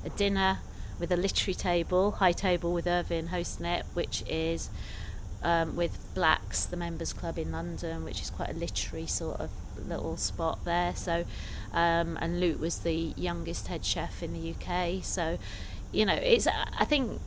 [0.05, 0.59] a dinner
[0.99, 4.69] with a literary table, high table with Irvine hosting it, which is
[5.41, 9.49] um, with Blacks, the members club in London, which is quite a literary sort of
[9.87, 10.93] little spot there.
[10.95, 11.25] So,
[11.73, 15.03] um, and Luke was the youngest head chef in the UK.
[15.03, 15.37] So,
[15.91, 17.21] you know, it's I think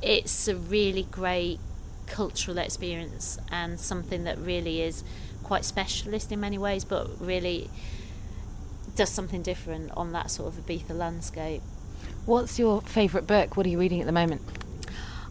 [0.00, 1.58] it's a really great
[2.06, 5.02] cultural experience and something that really is
[5.42, 7.68] quite specialist in many ways, but really
[8.98, 11.62] does something different on that sort of Ibiza landscape.
[12.26, 13.56] What's your favourite book?
[13.56, 14.42] What are you reading at the moment?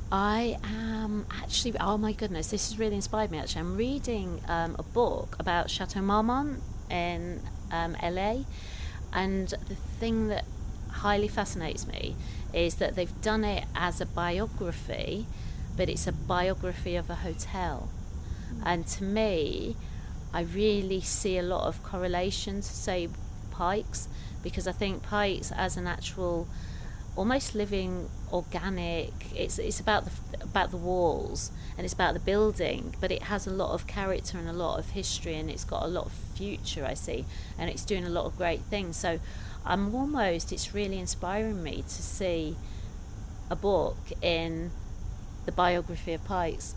[0.09, 3.59] I am actually, oh my goodness, this has really inspired me actually.
[3.59, 8.43] I'm reading um, a book about Chateau Marmont in um, LA,
[9.11, 10.45] and the thing that
[10.89, 12.15] highly fascinates me
[12.53, 15.25] is that they've done it as a biography,
[15.75, 17.89] but it's a biography of a hotel.
[18.65, 19.75] And to me,
[20.33, 23.09] I really see a lot of correlation to, say,
[23.57, 24.07] Pikes,
[24.43, 26.47] because I think Pikes as an actual
[27.15, 30.11] almost living organic it's it's about the
[30.43, 34.37] about the walls and it's about the building but it has a lot of character
[34.37, 37.25] and a lot of history and it's got a lot of future I see
[37.57, 39.19] and it's doing a lot of great things so
[39.65, 42.55] I'm almost it's really inspiring me to see
[43.49, 44.69] a book in
[45.47, 46.75] the biography of Pikes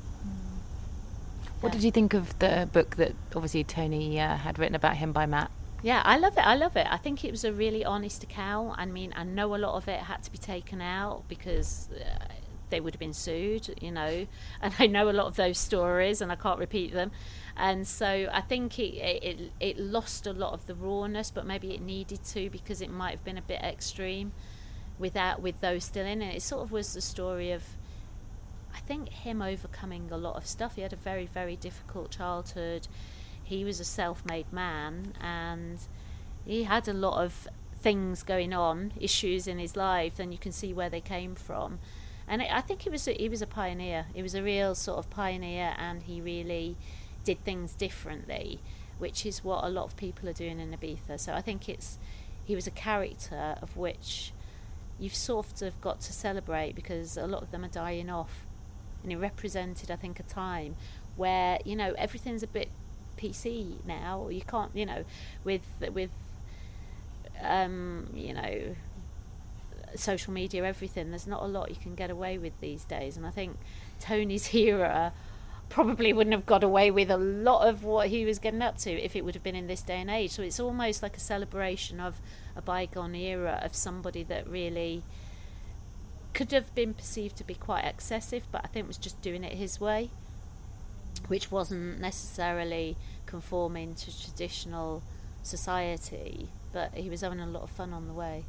[1.60, 1.74] What Yeah.
[1.74, 5.26] did you think of the book that obviously Tony uh, had written about him by
[5.26, 5.50] Matt?
[5.82, 6.46] Yeah, I love it.
[6.46, 6.86] I love it.
[6.90, 8.74] I think it was a really honest account.
[8.78, 12.24] I mean, I know a lot of it had to be taken out because uh,
[12.68, 14.26] they would have been sued, you know,
[14.62, 17.12] and I know a lot of those stories and I can't repeat them.
[17.56, 21.74] And so I think it, it it lost a lot of the rawness, but maybe
[21.74, 24.32] it needed to because it might have been a bit extreme
[24.98, 26.36] without with those still in it.
[26.36, 27.64] It sort of was the story of
[28.74, 30.76] I think him overcoming a lot of stuff.
[30.76, 32.88] He had a very, very difficult childhood.
[33.50, 35.78] He was a self made man and
[36.44, 37.32] he had a lot of
[37.86, 41.78] things going on, issues in his life, and you can see where they came from.
[42.28, 44.06] And I I think he was a, he was a pioneer.
[44.14, 46.76] He was a real sort of pioneer, and he really
[47.24, 48.60] did things differently.
[48.98, 51.18] which is what a lot of people are doing in Ibiza.
[51.18, 51.98] So I think it's
[52.44, 54.32] he was a character of which
[54.98, 58.34] you've sort of got to celebrate because a lot of them are dying off,
[59.02, 60.76] and he represented, I think, a time
[61.16, 62.70] where you know everything's a bit
[63.20, 64.28] PC now.
[64.28, 65.04] You can't, you know,
[65.44, 66.10] with with
[67.42, 68.76] um, you know
[69.96, 71.10] social media, everything.
[71.10, 73.56] There's not a lot you can get away with these days, and I think
[73.98, 75.12] Tony's era
[75.68, 78.90] probably wouldn't have got away with a lot of what he was getting up to
[78.90, 80.32] if it would have been in this day and age.
[80.32, 82.20] So it's almost like a celebration of
[82.56, 85.04] a bygone era of somebody that really
[86.34, 89.52] could have been perceived to be quite excessive, but I think was just doing it
[89.52, 90.10] his way,
[91.28, 95.02] which wasn't necessarily conforming to traditional
[95.42, 98.44] society, but he was having a lot of fun on the way.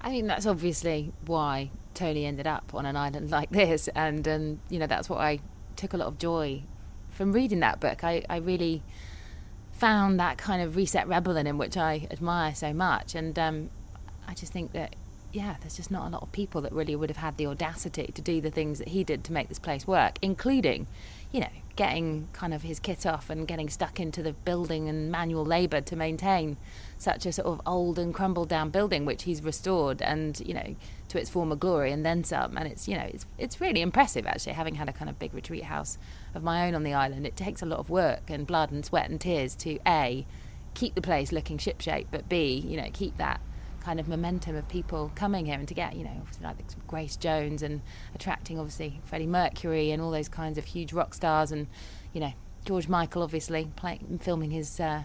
[0.00, 4.60] I think that's obviously why Tony ended up on an island like this, and and
[4.68, 5.40] you know that's what I
[5.76, 6.62] took a lot of joy
[7.10, 8.04] from reading that book.
[8.04, 8.82] I, I really
[9.72, 13.14] found that kind of reset rebel in him, which I admire so much.
[13.14, 13.70] And um,
[14.28, 14.94] I just think that,
[15.32, 18.12] yeah, there's just not a lot of people that really would have had the audacity
[18.14, 20.86] to do the things that he did to make this place work, including,
[21.32, 25.10] you know, getting kind of his kit off and getting stuck into the building and
[25.10, 26.56] manual labour to maintain
[26.98, 30.76] such a sort of old and crumbled down building, which he's restored and, you know,
[31.08, 32.56] to its former glory and then some.
[32.56, 35.32] And it's, you know, it's, it's really impressive actually, having had a kind of big
[35.32, 35.96] retreat house
[36.34, 37.26] of my own on the island.
[37.26, 40.26] It takes a lot of work and blood and sweat and tears to A,
[40.74, 43.40] keep the place looking shipshape, but B, you know, keep that
[43.80, 47.16] kind of momentum of people coming here and to get, you know, obviously like Grace
[47.16, 47.80] Jones and
[48.14, 51.66] attracting obviously Freddie Mercury and all those kinds of huge rock stars and,
[52.12, 52.32] you know,
[52.64, 55.04] George Michael obviously playing, filming his uh,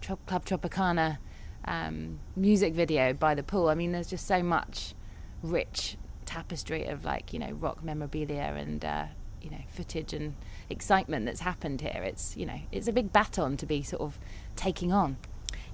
[0.00, 1.18] Club Tropicana
[1.66, 3.68] um, music video by the pool.
[3.68, 4.94] I mean, there's just so much
[5.42, 9.06] rich tapestry of like, you know, rock memorabilia and, uh,
[9.42, 10.34] you know, footage and
[10.70, 12.02] excitement that's happened here.
[12.02, 14.18] It's, you know, it's a big baton to be sort of
[14.56, 15.18] taking on.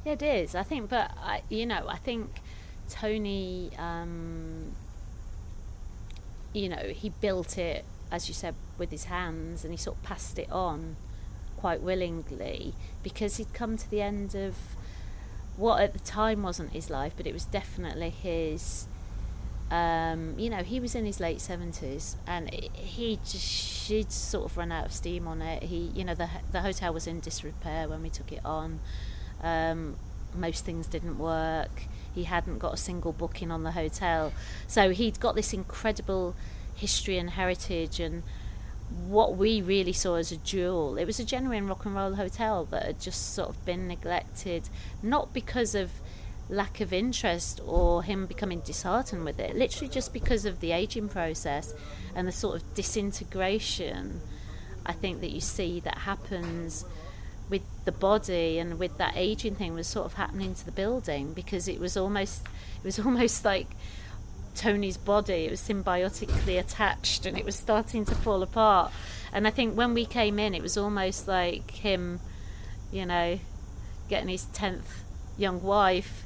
[0.05, 0.55] It is.
[0.55, 2.41] I think, but I, you know, I think
[2.89, 4.73] Tony, um,
[6.53, 10.03] you know, he built it as you said with his hands, and he sort of
[10.03, 10.97] passed it on
[11.57, 14.55] quite willingly because he'd come to the end of
[15.57, 18.87] what at the time wasn't his life, but it was definitely his.
[19.71, 24.59] Um, you know, he was in his late seventies, and he just she'd sort of
[24.59, 25.63] run out of steam on it.
[25.63, 28.81] He, you know, the the hotel was in disrepair when we took it on.
[29.43, 29.97] Um,
[30.35, 31.83] most things didn't work.
[32.15, 34.33] He hadn't got a single booking on the hotel,
[34.67, 36.35] so he'd got this incredible
[36.75, 38.23] history and heritage and
[39.07, 40.97] what we really saw as a jewel.
[40.99, 44.69] It was a genuine rock and roll hotel that had just sort of been neglected,
[45.03, 45.91] not because of
[46.51, 51.09] lack of interest or him becoming disheartened with it, literally just because of the aging
[51.09, 51.73] process
[52.15, 54.21] and the sort of disintegration
[54.85, 56.85] I think that you see that happens
[57.85, 61.67] the body and with that aging thing was sort of happening to the building because
[61.69, 63.69] it was almost it was almost like
[64.55, 65.45] Tony's body.
[65.47, 68.93] It was symbiotically attached and it was starting to fall apart.
[69.33, 72.21] And I think when we came in, it was almost like him,
[72.91, 73.39] you know,
[74.09, 74.83] getting his 10th
[75.39, 76.25] young wife,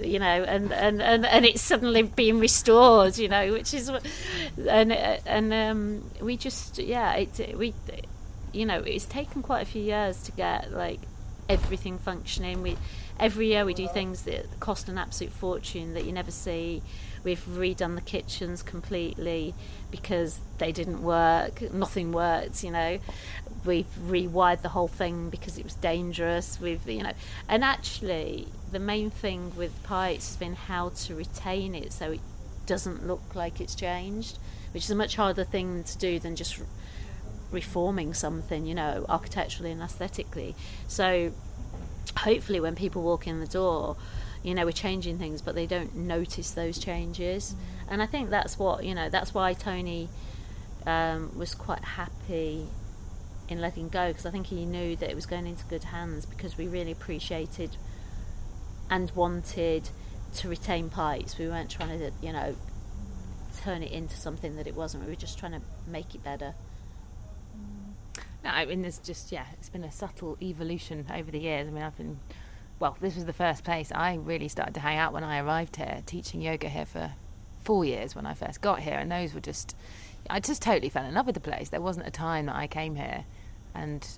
[0.00, 4.92] you know, and, and, and, and it's suddenly being restored, you know, which is and,
[4.92, 7.72] and um, we just, yeah, it, we,
[8.52, 11.00] you know, it's taken quite a few years to get like
[11.48, 12.62] everything functioning.
[12.62, 12.76] We,
[13.18, 16.82] every year we do things that cost an absolute fortune that you never see
[17.22, 19.54] We've redone the kitchens completely
[19.90, 21.72] because they didn't work.
[21.72, 22.98] Nothing worked, you know.
[23.64, 26.58] We've rewired the whole thing because it was dangerous.
[26.60, 27.12] We've, you know,
[27.48, 32.20] and actually, the main thing with Pikes has been how to retain it so it
[32.64, 34.38] doesn't look like it's changed,
[34.72, 36.58] which is a much harder thing to do than just
[37.50, 40.54] reforming something, you know, architecturally and aesthetically.
[40.88, 41.32] So,
[42.16, 43.96] hopefully, when people walk in the door,
[44.42, 47.92] you know we're changing things but they don't notice those changes mm.
[47.92, 50.08] and i think that's what you know that's why tony
[50.86, 52.66] um, was quite happy
[53.48, 56.24] in letting go because i think he knew that it was going into good hands
[56.24, 57.76] because we really appreciated
[58.88, 59.88] and wanted
[60.34, 62.56] to retain Pikes we weren't trying to you know
[63.62, 66.54] turn it into something that it wasn't we were just trying to make it better
[68.44, 71.68] no, I mean, there's just yeah, it's been a subtle evolution over the years.
[71.68, 72.18] I mean, I've been
[72.80, 75.76] well, this was the first place I really started to hang out when I arrived
[75.76, 77.12] here, teaching yoga here for
[77.62, 79.76] four years when I first got here, and those were just,
[80.30, 81.68] I just totally fell in love with the place.
[81.68, 83.26] There wasn't a time that I came here
[83.74, 84.08] and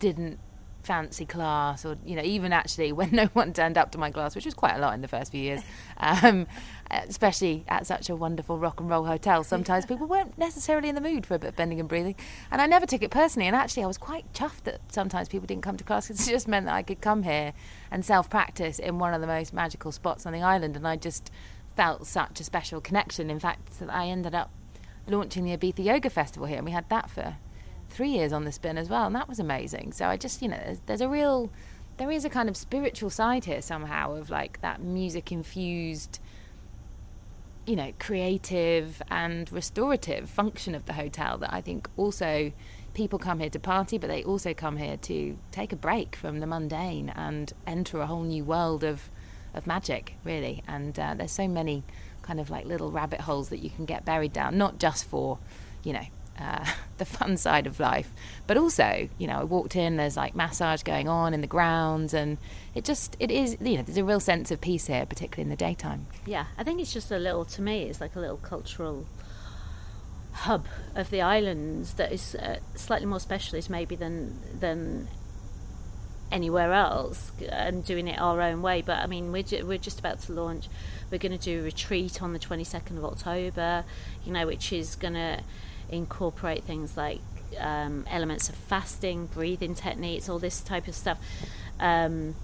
[0.00, 0.40] didn't
[0.82, 4.34] fancy class or you know even actually when no one turned up to my class
[4.34, 5.60] which was quite a lot in the first few years
[5.98, 6.46] um,
[6.90, 11.00] especially at such a wonderful rock and roll hotel sometimes people weren't necessarily in the
[11.00, 12.14] mood for a bit of bending and breathing.
[12.50, 15.46] And i never took it personally and actually i was quite chuffed that sometimes people
[15.46, 17.52] didn't come to class because it just meant that i could come here
[17.90, 21.30] and self-practice in one of the most magical spots on the island and i just
[21.76, 23.30] felt such a special connection.
[23.30, 24.50] In fact that i ended up
[25.06, 27.36] launching the ibiza yoga festival here and we had that for
[27.92, 29.92] three years on the spin as well, and that was amazing.
[29.92, 31.50] So I just, you know, there's, there's a real,
[31.98, 36.18] there is a kind of spiritual side here somehow of like that music infused,
[37.66, 42.52] you know, creative and restorative function of the hotel that I think also
[42.94, 46.40] people come here to party, but they also come here to take a break from
[46.40, 49.10] the mundane and enter a whole new world of
[49.54, 50.62] of magic, really.
[50.66, 51.84] And uh, there's so many
[52.22, 55.38] kind of like little rabbit holes that you can get buried down, not just for,
[55.84, 56.06] you know,
[56.38, 56.64] uh,
[56.98, 58.10] the fun side of life.
[58.46, 62.14] But also, you know, I walked in, there's like massage going on in the grounds,
[62.14, 62.38] and
[62.74, 65.50] it just, it is, you know, there's a real sense of peace here, particularly in
[65.50, 66.06] the daytime.
[66.26, 69.06] Yeah, I think it's just a little, to me, it's like a little cultural
[70.32, 75.06] hub of the islands that is uh, slightly more specialist maybe than than
[76.30, 79.98] anywhere else and doing it our own way but I mean we're, ju- we're just
[79.98, 80.68] about to launch
[81.10, 83.84] we're going to do a retreat on the 22nd of October
[84.24, 85.42] you know which is going to
[85.92, 87.20] incorporate things like
[87.58, 91.18] um, elements of fasting, breathing techniques, all this type of stuff.
[91.78, 92.34] Um,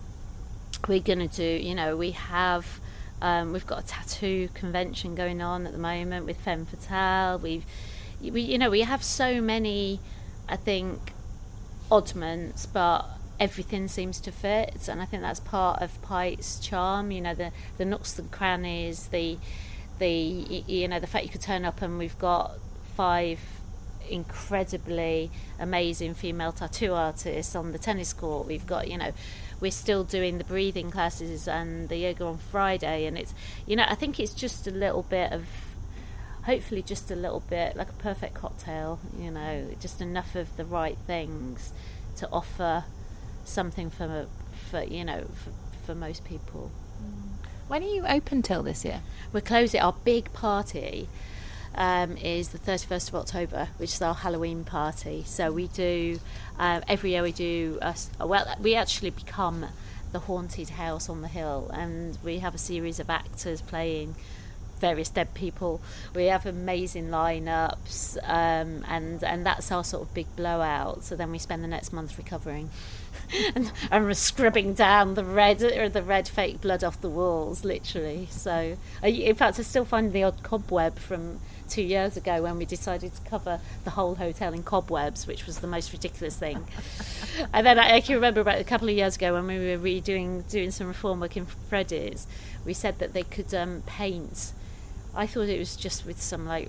[0.87, 2.81] we're going to do, you know, we have.
[3.21, 7.41] Um, we've got a tattoo convention going on at the moment with Femme Fatale.
[7.41, 7.65] We've,
[8.21, 9.99] we, you know, we have so many,
[10.49, 11.13] I think,
[11.91, 13.09] oddments, but
[13.41, 17.11] everything seems to fit, and I think that's part of Pikes' charm.
[17.11, 19.39] You know, the the nooks and crannies, the
[19.99, 20.07] the
[20.67, 22.53] you know the fact you could turn up and we've got
[22.99, 23.39] five
[24.11, 25.31] incredibly
[25.61, 28.45] amazing female tattoo artists on the tennis court.
[28.45, 29.13] We've got, you know,
[29.61, 33.33] we're still doing the breathing classes and the yoga on Friday, and it's,
[33.67, 35.45] you know, I think it's just a little bit of,
[36.43, 40.65] hopefully, just a little bit like a perfect cocktail, you know, just enough of the
[40.65, 41.73] right things
[42.17, 42.83] to offer
[43.45, 44.27] something for,
[44.71, 45.53] for you know, for,
[45.87, 46.73] for most people.
[47.01, 47.47] Mm.
[47.69, 49.03] When are you open till this year?
[49.33, 51.09] We're closing our big party
[51.75, 55.25] um, is the 31st of October, which is our Halloween party.
[55.27, 56.21] So we do,
[56.59, 57.79] uh, every year we do,
[58.21, 59.67] well, we actually become
[60.13, 64.15] the haunted house on the hill, and we have a series of actors playing
[64.79, 65.81] various dead people.
[66.15, 71.05] We have amazing lineups, um, and and that's our sort of big blowout.
[71.05, 72.71] So then we spend the next month recovering.
[73.55, 78.27] and, and scrubbing down the red or the red fake blood off the walls, literally.
[78.31, 82.65] So, in fact, I still find the odd cobweb from two years ago when we
[82.65, 86.67] decided to cover the whole hotel in cobwebs, which was the most ridiculous thing.
[87.53, 89.79] and then I, I, can remember about a couple of years ago when we were
[89.79, 92.27] redoing doing some reform work in Freddie's,
[92.65, 94.53] we said that they could um, paint.
[95.15, 96.69] I thought it was just with some like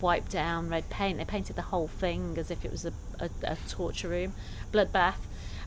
[0.00, 1.18] wiped down red paint.
[1.18, 4.34] They painted the whole thing as if it was a, a, a torture room,
[4.72, 5.16] bloodbath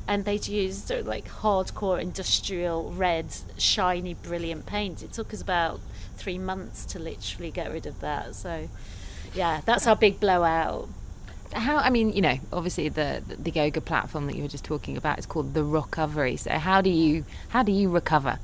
[0.07, 5.03] and they'd used like hardcore industrial red, shiny, brilliant paint.
[5.03, 5.80] It took us about
[6.22, 8.36] three months to literally get rid of that.
[8.36, 8.69] So,
[9.34, 10.88] yeah, that's our big blowout.
[11.53, 14.95] How I mean, you know, obviously the, the, yoga platform that you were just talking
[14.95, 16.38] about is called the Recovery.
[16.38, 18.39] So how do you how do you recover?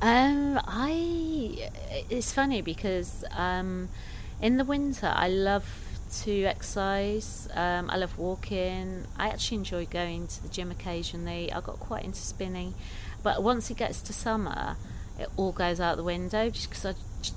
[0.00, 1.70] Um, I
[2.08, 3.88] it's funny because um,
[4.40, 5.66] in the winter I love
[6.22, 7.48] to exercise.
[7.54, 9.04] Um, I love walking.
[9.16, 11.52] I actually enjoy going to the gym occasionally.
[11.52, 12.74] I got quite into spinning,
[13.22, 14.76] but once it gets to summer,
[15.20, 16.94] it all goes out the window just because I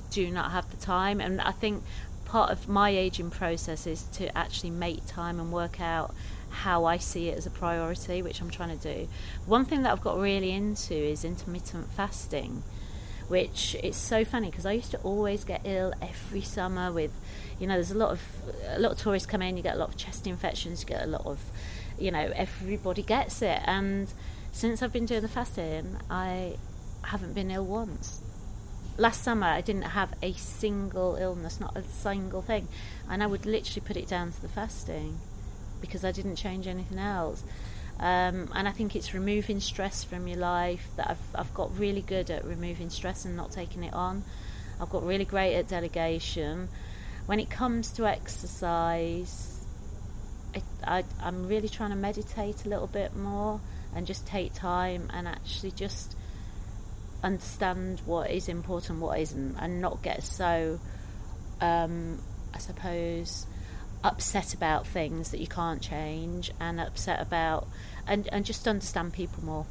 [0.10, 1.20] do not have the time.
[1.20, 1.84] And I think
[2.26, 6.16] part of my aging process is to actually make time and work out
[6.50, 9.08] how I see it as a priority, which I'm trying to do.
[9.46, 12.64] One thing that I've got really into is intermittent fasting,
[13.28, 17.12] which is so funny because I used to always get ill every summer with,
[17.60, 18.22] you know, there's a lot of
[18.68, 21.04] a lot of tourists come in, you get a lot of chest infections, you get
[21.04, 21.40] a lot of,
[22.00, 23.60] you know, everybody gets it.
[23.66, 24.14] And
[24.52, 26.58] since I've been doing the fasting, I
[27.06, 28.22] haven't been ill once.
[28.98, 32.68] Last summer, I didn't have a single illness, not a single thing,
[33.10, 35.20] and I would literally put it down to the fasting
[35.82, 37.44] because I didn't change anything else.
[38.00, 42.02] Um, and I think it's removing stress from your life that I've, I've got really
[42.02, 44.24] good at removing stress and not taking it on.
[44.80, 46.70] I've got really great at delegation.
[47.26, 49.66] When it comes to exercise,
[50.84, 53.62] I, I'm really trying to meditate a little bit more
[53.96, 56.16] and just take time and actually just
[57.24, 60.80] understand what is important, what isn't, and not get so,
[61.62, 62.20] um,
[62.54, 63.48] I suppose,
[64.04, 67.68] upset about things that you can't change and upset about
[68.06, 69.66] and, and just understand people more.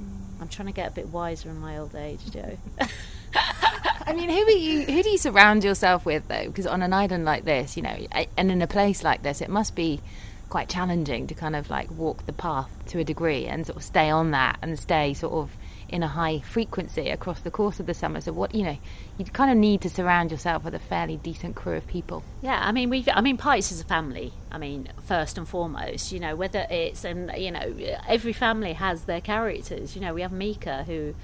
[0.00, 0.42] Mm.
[0.42, 2.58] I'm trying to get a bit wiser in my old age, Joe.
[4.06, 4.82] I mean, who are you?
[4.84, 6.46] Who do you surround yourself with, though?
[6.46, 7.96] Because on an island like this, you know,
[8.36, 10.00] and in a place like this, it must be
[10.48, 13.82] quite challenging to kind of like walk the path to a degree and sort of
[13.82, 15.50] stay on that and stay sort of
[15.88, 18.20] in a high frequency across the course of the summer.
[18.20, 18.78] So what you know,
[19.18, 22.22] you kind of need to surround yourself with a fairly decent crew of people.
[22.42, 24.32] Yeah, I mean we I mean Pikes is a family.
[24.50, 27.74] I mean first and foremost, you know whether it's and you know
[28.08, 29.94] every family has their characters.
[29.94, 31.14] You know we have Mika who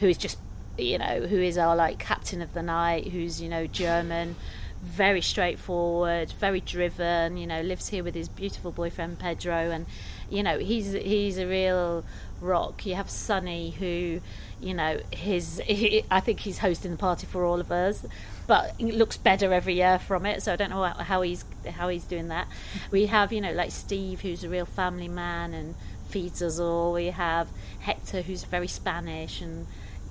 [0.00, 0.38] who is just
[0.76, 4.36] you know who is our like captain of the night, who's you know German
[4.82, 7.36] very straightforward, very driven.
[7.36, 9.86] You know, lives here with his beautiful boyfriend Pedro, and
[10.30, 12.04] you know he's he's a real
[12.40, 12.84] rock.
[12.86, 14.20] You have Sonny, who
[14.60, 18.04] you know his he, I think he's hosting the party for all of us,
[18.46, 20.42] but looks better every year from it.
[20.42, 22.48] So I don't know how he's how he's doing that.
[22.90, 25.74] We have you know like Steve, who's a real family man and
[26.08, 26.92] feeds us all.
[26.92, 27.48] We have
[27.80, 29.66] Hector, who's very Spanish and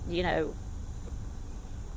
[0.08, 0.54] you know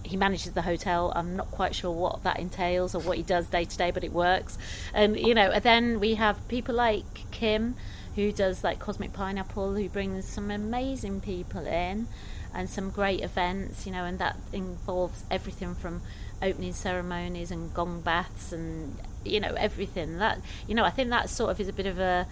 [0.02, 1.12] he manages the hotel.
[1.14, 4.04] I'm not quite sure what that entails or what he does day to day, but
[4.04, 4.58] it works.
[4.94, 7.76] And you know, and then we have people like Kim,
[8.14, 12.08] who does like Cosmic Pineapple, who brings some amazing people in,
[12.54, 13.86] and some great events.
[13.86, 16.02] You know, and that involves everything from
[16.42, 20.18] opening ceremonies and gong baths and you know everything.
[20.18, 22.26] That you know, I think that sort of is a bit of a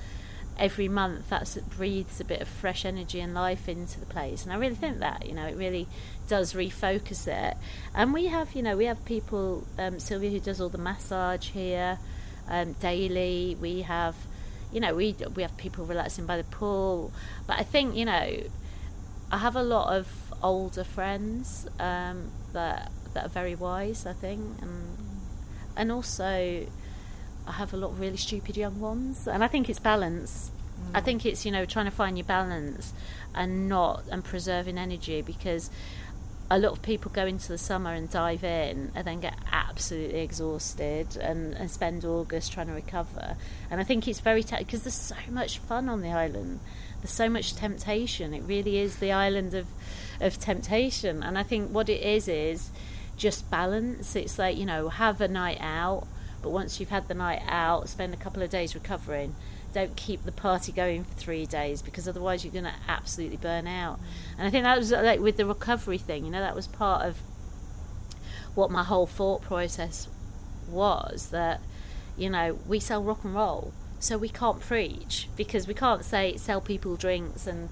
[0.59, 4.53] every month that breathes a bit of fresh energy and life into the place and
[4.53, 5.87] i really think that you know it really
[6.27, 7.57] does refocus it
[7.95, 11.51] and we have you know we have people um, sylvia who does all the massage
[11.51, 11.99] here
[12.49, 14.17] um, daily we have
[14.73, 17.13] you know we we have people relaxing by the pool
[17.47, 18.37] but i think you know
[19.33, 20.09] i have a lot of
[20.43, 24.97] older friends um, that that are very wise i think and
[25.77, 26.67] and also
[27.49, 30.51] I have a lot of really stupid young ones, and I think it's balance.
[30.79, 30.91] Mm.
[30.99, 32.93] I think it's you know trying to find your balance
[33.35, 35.71] and not and preserving energy because
[36.51, 40.21] a lot of people go into the summer and dive in and then get absolutely
[40.21, 43.37] exhausted and, and spend August trying to recover.
[43.71, 46.61] And I think it's very because there's so much fun on the island.
[47.01, 48.33] There's so much temptation.
[48.33, 49.67] It really is the island of
[50.21, 51.23] of temptation.
[51.23, 52.71] And I think what it is is
[53.17, 54.17] just balance.
[54.17, 56.07] It's like you know have a night out
[56.43, 59.35] but once you've had the night out, spend a couple of days recovering.
[59.73, 63.67] Don't keep the party going for three days because otherwise you're going to absolutely burn
[63.67, 63.99] out.
[63.99, 64.03] Mm.
[64.39, 67.05] And I think that was like with the recovery thing, you know, that was part
[67.07, 67.19] of
[68.55, 70.09] what my whole thought process
[70.69, 71.61] was that,
[72.17, 76.37] you know, we sell rock and roll, so we can't preach because we can't say
[76.37, 77.69] sell people drinks and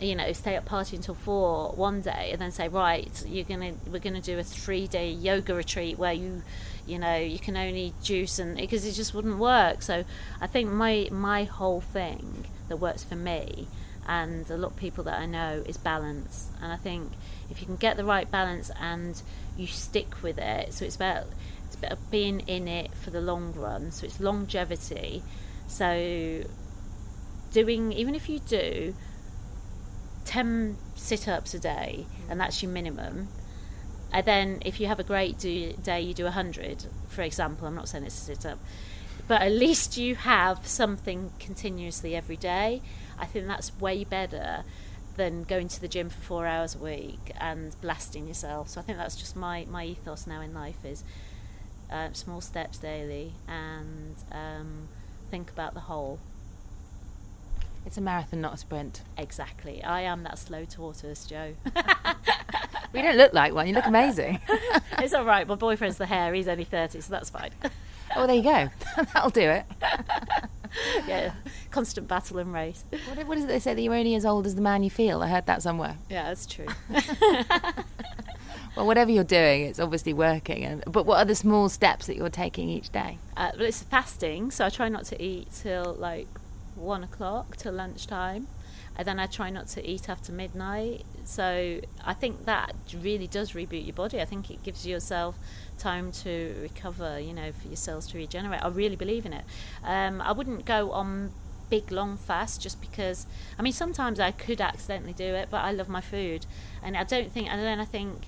[0.00, 3.72] you know stay up party until four one day and then say right you're gonna
[3.90, 6.42] we're gonna do a three day yoga retreat where you
[6.86, 9.82] you know you can only juice and because it just wouldn't work.
[9.82, 10.04] So
[10.40, 13.68] i think my my whole thing that works for me
[14.06, 16.48] and a lot of people that i know is balance.
[16.60, 17.12] And i think
[17.50, 19.20] if you can get the right balance and
[19.56, 21.26] you stick with it so it's about
[21.66, 25.22] it's about being in it for the long run so it's longevity.
[25.68, 26.42] So
[27.52, 28.94] doing even if you do
[30.24, 33.28] 10 sit-ups a day and that's your minimum
[34.12, 37.66] and then if you have a great do, day, you do 100, for example.
[37.66, 38.58] I'm not saying it's a sit up.
[39.26, 42.82] But at least you have something continuously every day.
[43.18, 44.64] I think that's way better
[45.16, 48.68] than going to the gym for four hours a week and blasting yourself.
[48.68, 51.04] So I think that's just my, my ethos now in life is
[51.90, 54.88] uh, small steps daily and um,
[55.30, 56.18] think about the whole.
[57.84, 59.02] It's a marathon, not a sprint.
[59.18, 59.82] Exactly.
[59.82, 61.54] I am that slow tortoise, Joe.
[62.92, 63.66] we don't look like one.
[63.66, 64.40] You look amazing.
[64.98, 65.46] it's all right.
[65.46, 66.32] My boyfriend's the hare.
[66.32, 67.50] He's only 30, so that's fine.
[68.16, 68.70] oh, there you go.
[69.14, 69.64] That'll do it.
[71.06, 71.32] yeah,
[71.70, 72.84] constant battle and race.
[72.90, 74.90] What, what is it they say that you're only as old as the man you
[74.90, 75.20] feel?
[75.20, 75.96] I heard that somewhere.
[76.08, 76.66] Yeah, that's true.
[78.76, 80.64] well, whatever you're doing, it's obviously working.
[80.64, 83.18] And, but what are the small steps that you're taking each day?
[83.36, 86.28] Uh, well, it's fasting, so I try not to eat till like
[86.82, 88.46] one o'clock till lunchtime
[88.96, 91.04] and then I try not to eat after midnight.
[91.24, 94.20] So I think that really does reboot your body.
[94.20, 95.36] I think it gives yourself
[95.78, 98.62] time to recover, you know, for your cells to regenerate.
[98.62, 99.44] I really believe in it.
[99.82, 101.32] Um, I wouldn't go on
[101.70, 103.26] big long fast just because
[103.58, 106.44] I mean sometimes I could accidentally do it, but I love my food,
[106.82, 108.26] and I don't think and then I think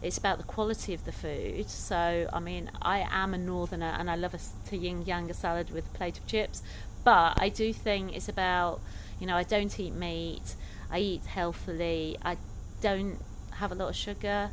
[0.00, 1.68] it's about the quality of the food.
[1.68, 5.86] So I mean I am a northerner and I love a yin yang salad with
[5.86, 6.62] a plate of chips,
[7.04, 8.80] but I do think it's about,
[9.18, 10.56] you know, I don't eat meat.
[10.90, 12.16] I eat healthily.
[12.22, 12.36] I
[12.80, 13.20] don't
[13.52, 14.50] have a lot of sugar.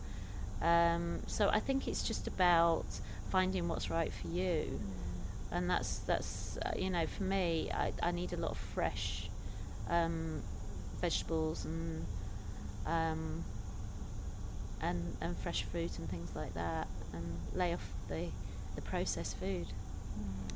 [0.62, 3.00] Um, so I think it's just about
[3.30, 4.82] finding what's right for you.
[5.52, 9.30] and that's that's uh, you know for me I, I need a lot of fresh
[9.90, 10.44] um,
[11.02, 12.08] vegetables and
[12.86, 13.46] um,
[14.80, 18.32] and and fresh fruit and things like that and lay off the
[18.76, 19.68] the processed food.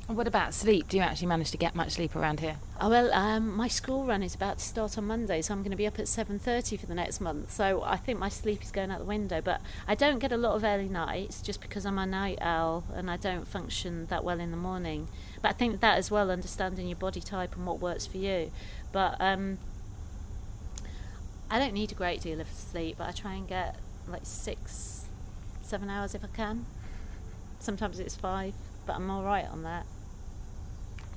[0.06, 0.88] What about sleep?
[0.88, 2.58] Do you actually manage to get much sleep around here?
[2.80, 5.72] Oh well, um, my school run is about to start on Monday, so I'm going
[5.72, 7.50] to be up at seven thirty for the next month.
[7.50, 9.40] So I think my sleep is going out the window.
[9.40, 12.84] But I don't get a lot of early nights just because I'm a night owl
[12.94, 15.08] and I don't function that well in the morning.
[15.42, 18.52] But I think that as well, understanding your body type and what works for you.
[18.92, 19.58] But um,
[21.50, 23.74] I don't need a great deal of sleep, but I try and get
[24.06, 25.06] like six,
[25.62, 26.66] seven hours if I can.
[27.58, 28.54] Sometimes it's five,
[28.86, 29.86] but I'm all right on that.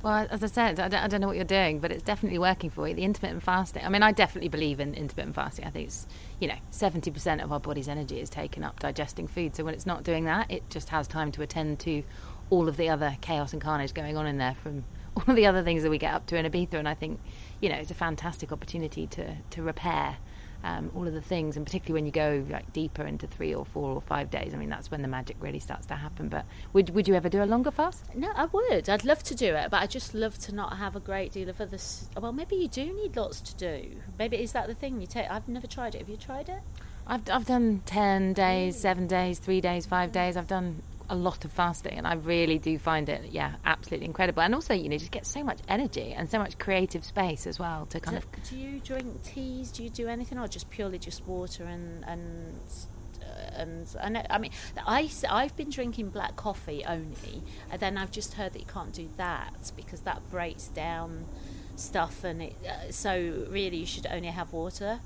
[0.02, 2.40] Well, as I said, I don't, I don't know what you're doing, but it's definitely
[2.40, 2.94] working for you.
[2.94, 3.84] The intermittent fasting.
[3.84, 5.66] I mean, I definitely believe in intermittent fasting.
[5.66, 6.08] I think it's,
[6.40, 9.58] you know, 70% of our body's energy is taken up digesting food.
[9.58, 12.04] So when it's not doing that, it just has time to attend to
[12.50, 14.86] all of the other chaos and carnage going on in there from
[15.18, 16.76] all of the other things that we get up to in Ibiza.
[16.76, 17.20] And I think,
[17.60, 20.16] you know, it's a fantastic opportunity to, to repair
[20.64, 23.66] um, all of the things, and particularly when you go like deeper into three or
[23.66, 24.54] four or five days.
[24.54, 26.30] I mean, that's when the magic really starts to happen.
[26.30, 28.04] But would would you ever do a longer fast?
[28.16, 28.90] No, I would.
[28.90, 31.50] I'd love to do it, but I just love to not have a great deal
[31.50, 31.78] of other.
[32.20, 33.96] Well, maybe you do need lots to do.
[34.18, 35.30] Maybe is that the thing you take?
[35.30, 36.00] I've never tried it.
[36.00, 36.62] Have you tried it?
[37.08, 40.38] I've I've done ten days, seven days, three days, five days.
[40.38, 44.42] I've done a lot of fasting, and I really do find it, yeah, absolutely incredible.
[44.42, 47.60] And also, you know, just get so much energy and so much creative space as
[47.60, 48.50] well to kind do, of.
[48.50, 49.72] do you drink teas?
[49.72, 52.60] Do you do anything, or just purely just water and and
[53.22, 54.24] uh, and I know.
[54.30, 54.52] I mean,
[54.86, 58.94] I I've been drinking black coffee only, and then I've just heard that you can't
[58.94, 61.26] do that because that breaks down
[61.76, 62.56] stuff, and it.
[62.68, 65.00] Uh, so really, you should only have water.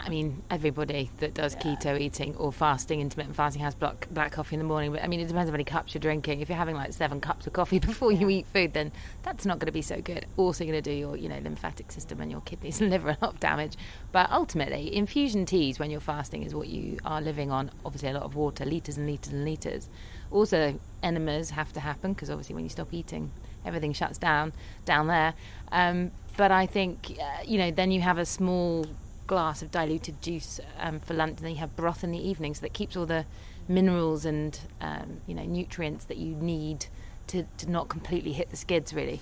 [0.00, 4.54] I mean, everybody that does keto eating or fasting, intermittent fasting, has black black coffee
[4.54, 4.92] in the morning.
[4.92, 6.40] But I mean, it depends on how many cups you're drinking.
[6.40, 8.92] If you're having like seven cups of coffee before you eat food, then
[9.22, 10.26] that's not going to be so good.
[10.36, 13.18] Also, going to do your you know lymphatic system and your kidneys and liver a
[13.20, 13.76] lot of damage.
[14.12, 17.70] But ultimately, infusion teas when you're fasting is what you are living on.
[17.84, 19.88] Obviously, a lot of water, liters and liters and liters.
[20.30, 23.30] Also, enemas have to happen because obviously, when you stop eating,
[23.64, 24.52] everything shuts down
[24.84, 25.34] down there.
[25.72, 28.86] Um, but I think uh, you know then you have a small
[29.28, 32.54] glass of diluted juice um, for lunch, and then you have broth in the evening,
[32.54, 33.24] so that keeps all the
[33.68, 36.86] minerals and um, you know nutrients that you need
[37.28, 39.20] to, to not completely hit the skids, really,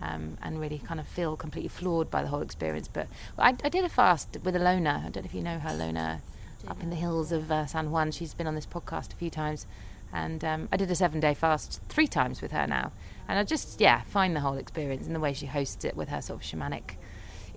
[0.00, 2.88] um, and really kind of feel completely floored by the whole experience.
[2.88, 5.04] But well, I, I did a fast with Alona.
[5.04, 6.20] I don't know if you know her, Alona,
[6.66, 8.12] up in the hills of uh, San Juan.
[8.12, 9.66] She's been on this podcast a few times.
[10.10, 12.92] And um, I did a seven day fast three times with her now.
[13.28, 16.08] And I just, yeah, find the whole experience and the way she hosts it with
[16.08, 16.94] her sort of shamanic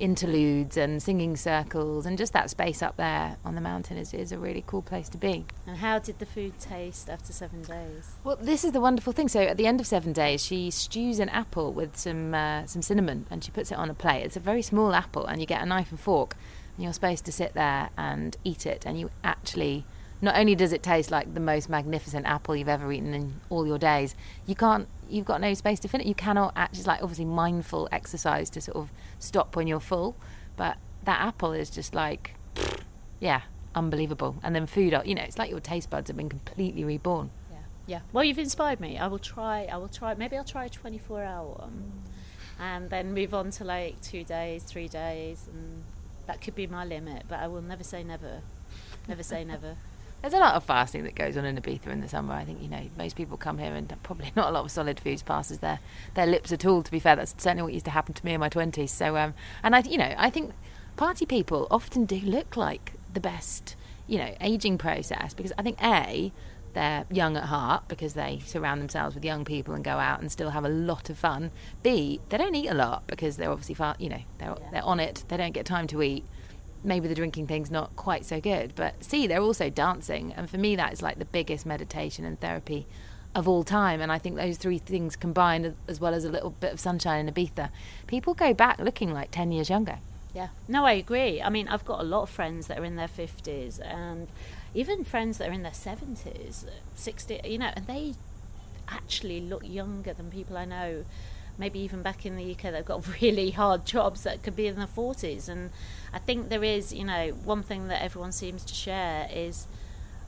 [0.01, 4.31] interludes and singing circles and just that space up there on the mountain is, is
[4.31, 5.45] a really cool place to be.
[5.67, 8.15] And how did the food taste after seven days?
[8.23, 9.27] Well, this is the wonderful thing.
[9.27, 12.81] So at the end of seven days, she stews an apple with some uh, some
[12.81, 14.23] cinnamon and she puts it on a plate.
[14.23, 16.35] It's a very small apple, and you get a knife and fork,
[16.75, 18.85] and you're supposed to sit there and eat it.
[18.85, 19.85] And you actually,
[20.21, 23.65] not only does it taste like the most magnificent apple you've ever eaten in all
[23.65, 24.15] your days,
[24.45, 24.87] you can't.
[25.09, 26.07] You've got no space to finish.
[26.07, 26.79] You cannot actually.
[26.79, 30.15] It's like obviously mindful exercise to sort of stop when you're full,
[30.55, 32.35] but that apple is just like,
[33.19, 33.41] yeah,
[33.73, 34.35] unbelievable.
[34.43, 37.31] And then food, you know, it's like your taste buds have been completely reborn.
[37.51, 37.57] Yeah,
[37.87, 37.99] yeah.
[38.13, 38.97] Well, you've inspired me.
[38.97, 39.65] I will try.
[39.65, 40.13] I will try.
[40.13, 41.91] Maybe I'll try a twenty-four hour one,
[42.59, 45.83] and then move on to like two days, three days, and
[46.27, 47.23] that could be my limit.
[47.27, 48.41] But I will never say never.
[49.07, 49.77] Never say never.
[50.21, 52.35] There's a lot of fasting that goes on in Ibiza in the summer.
[52.35, 54.99] I think you know most people come here and probably not a lot of solid
[54.99, 55.79] foods passes their
[56.13, 56.83] their lips at all.
[56.83, 58.91] To be fair, that's certainly what used to happen to me in my twenties.
[58.91, 60.53] So, um, and I, you know, I think
[60.95, 63.75] party people often do look like the best,
[64.07, 66.31] you know, aging process because I think a
[66.73, 70.31] they're young at heart because they surround themselves with young people and go out and
[70.31, 71.51] still have a lot of fun.
[71.83, 74.99] B they don't eat a lot because they're obviously far, you know, they're they're on
[74.99, 75.25] it.
[75.29, 76.25] They don't get time to eat
[76.83, 78.73] maybe the drinking thing's not quite so good.
[78.75, 82.39] But see, they're also dancing, and for me, that is like the biggest meditation and
[82.39, 82.87] therapy
[83.33, 84.01] of all time.
[84.01, 87.27] And I think those three things combined, as well as a little bit of sunshine
[87.27, 87.69] in Ibiza,
[88.07, 89.99] people go back looking like ten years younger.
[90.33, 90.49] Yeah.
[90.67, 91.41] No, I agree.
[91.41, 94.29] I mean, I've got a lot of friends that are in their 50s and
[94.73, 96.65] even friends that are in their 70s,
[96.95, 98.13] 60, you know, and they
[98.87, 101.05] actually look younger than people I know.
[101.57, 104.75] Maybe even back in the UK, they've got really hard jobs that could be in
[104.75, 105.47] their 40s.
[105.49, 105.71] And
[106.13, 109.67] I think there is, you know, one thing that everyone seems to share is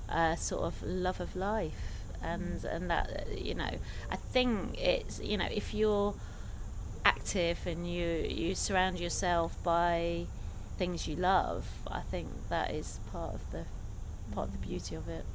[0.10, 2.00] a sort of love of life.
[2.22, 3.72] And, and that, you know,
[4.10, 6.16] I think it's, you know, if you're
[7.06, 10.26] active and you you surround yourself by
[10.78, 13.66] things you love, I think that is part of the
[14.34, 15.26] part of the beauty of it.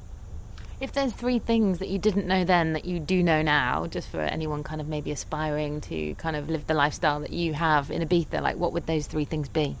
[0.81, 4.07] If there's three things that you didn't know then that you do know now, just
[4.09, 7.91] for anyone kind of maybe aspiring to kind of live the lifestyle that you have
[7.91, 9.75] in Ibiza, like what would those three things be?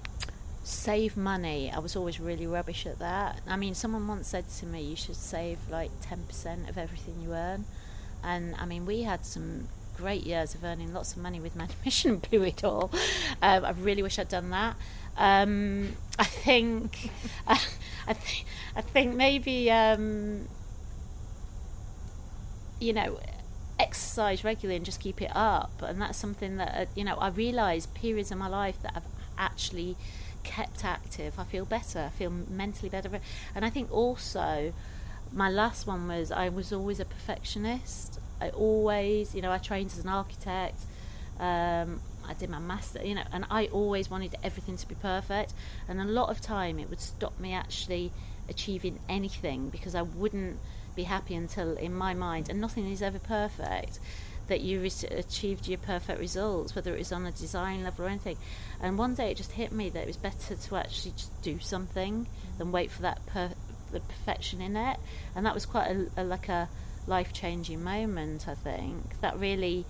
[0.63, 1.71] Save money.
[1.73, 3.39] I was always really rubbish at that.
[3.47, 7.33] I mean, someone once said to me, you should save like 10% of everything you
[7.33, 7.63] earn.
[8.21, 12.11] And I mean, we had some great years of earning lots of money with Manumission
[12.11, 12.91] and blew it all.
[13.41, 14.75] Um, I really wish I'd done that.
[15.17, 17.09] Um, I think,
[17.47, 17.57] I,
[18.05, 18.15] I
[18.75, 20.47] I think maybe um,
[22.79, 23.19] you know,
[23.79, 25.81] exercise regularly and just keep it up.
[25.81, 29.03] And that's something that, uh, you know, I realise periods in my life that I've
[29.37, 29.95] actually
[30.43, 33.09] kept active, I feel better, I feel mentally better.
[33.55, 34.73] And I think also,
[35.31, 38.19] my last one was I was always a perfectionist.
[38.41, 40.79] I always, you know, I trained as an architect.
[41.39, 45.53] Um, I did my master, you know, and I always wanted everything to be perfect.
[45.87, 48.11] And a lot of time it would stop me actually
[48.49, 50.57] achieving anything because I wouldn't
[50.95, 53.99] be happy until, in my mind, and nothing is ever perfect,
[54.47, 58.09] that you re- achieved your perfect results, whether it was on a design level or
[58.09, 58.37] anything.
[58.81, 61.59] And one day it just hit me that it was better to actually just do
[61.59, 62.27] something
[62.57, 63.53] than wait for that per-
[63.91, 64.97] the perfection in it.
[65.35, 66.69] And that was quite a, a like a
[67.07, 68.47] life changing moment.
[68.47, 69.85] I think that really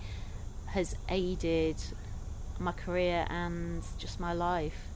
[0.66, 1.76] has aided
[2.58, 4.86] my career and just my life.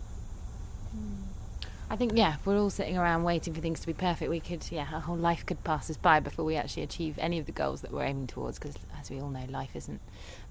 [0.97, 1.34] Mm.
[1.91, 4.31] I think yeah, we're all sitting around waiting for things to be perfect.
[4.31, 7.39] We could yeah, our whole life could pass us by before we actually achieve any
[7.39, 8.59] of the goals that we're aiming towards.
[8.59, 10.01] Because as we all know, life isn't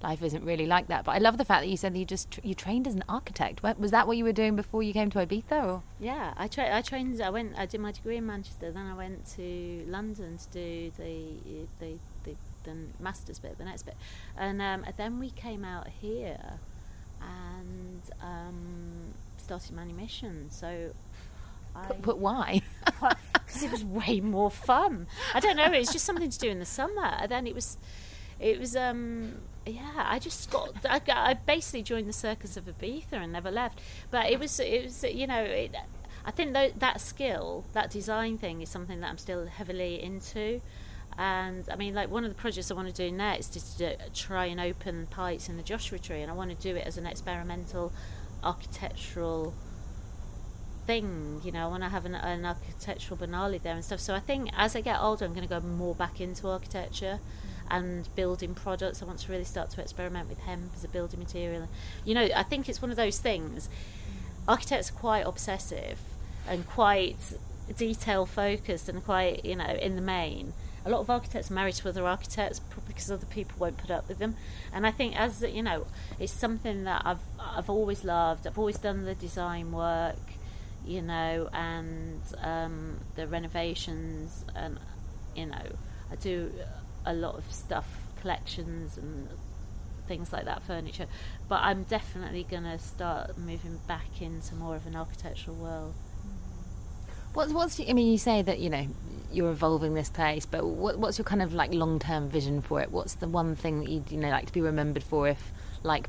[0.02, 1.04] life isn't really like that.
[1.04, 3.04] But I love the fact that you said that you just you trained as an
[3.08, 3.62] architect.
[3.62, 5.64] Was that what you were doing before you came to Ibiza?
[5.64, 5.82] Or?
[5.98, 7.20] Yeah, I tra- I trained.
[7.20, 7.58] I went.
[7.58, 8.70] I did my degree in Manchester.
[8.70, 13.82] Then I went to London to do the the the, the masters bit, the next
[13.82, 13.96] bit,
[14.36, 16.58] and um, then we came out here
[17.20, 20.50] and um, started Manumission.
[20.50, 20.92] So
[21.74, 22.62] but, but why?
[23.46, 25.06] Because it was way more fun.
[25.32, 25.66] I don't know.
[25.66, 27.14] It was just something to do in the summer.
[27.20, 27.76] And then it was,
[28.40, 29.34] it was, um,
[29.66, 29.92] yeah.
[29.96, 30.74] I just got.
[30.88, 33.80] I, I basically joined the circus of Ibiza and never left.
[34.10, 35.42] But it was, it was, you know.
[35.42, 35.76] It,
[36.24, 40.60] I think that, that skill, that design thing, is something that I'm still heavily into.
[41.16, 43.96] And I mean, like one of the projects I want to do next is to
[44.14, 46.98] try and open Pikes in the Joshua Tree, and I want to do it as
[46.98, 47.92] an experimental
[48.42, 49.54] architectural
[50.86, 54.00] thing, you know, I want to have an, an, architectural biennale there and stuff.
[54.00, 57.20] So I think as I get older, I'm going to go more back into architecture
[57.70, 59.02] and building products.
[59.02, 61.68] I want to really start to experiment with hemp as a building material.
[62.04, 63.68] You know, I think it's one of those things.
[64.46, 65.98] Architects are quite obsessive
[66.46, 67.16] and quite
[67.76, 70.52] detail focused and quite, you know, in the main.
[70.86, 73.90] A lot of architects are married to other architects probably because other people won't put
[73.90, 74.36] up with them.
[74.70, 75.86] And I think as you know,
[76.20, 78.46] it's something that I've I've always loved.
[78.46, 80.18] I've always done the design work
[80.84, 84.78] you know, and um, the renovations, and
[85.34, 85.66] you know,
[86.10, 86.52] I do
[87.06, 87.86] a lot of stuff,
[88.20, 89.28] collections and
[90.06, 91.06] things like that, furniture.
[91.48, 95.94] But I'm definitely going to start moving back into more of an architectural world.
[97.32, 98.12] What's what's I mean?
[98.12, 98.86] You say that you know
[99.32, 102.80] you're evolving this place, but what, what's your kind of like long term vision for
[102.80, 102.92] it?
[102.92, 106.08] What's the one thing that you you know like to be remembered for if like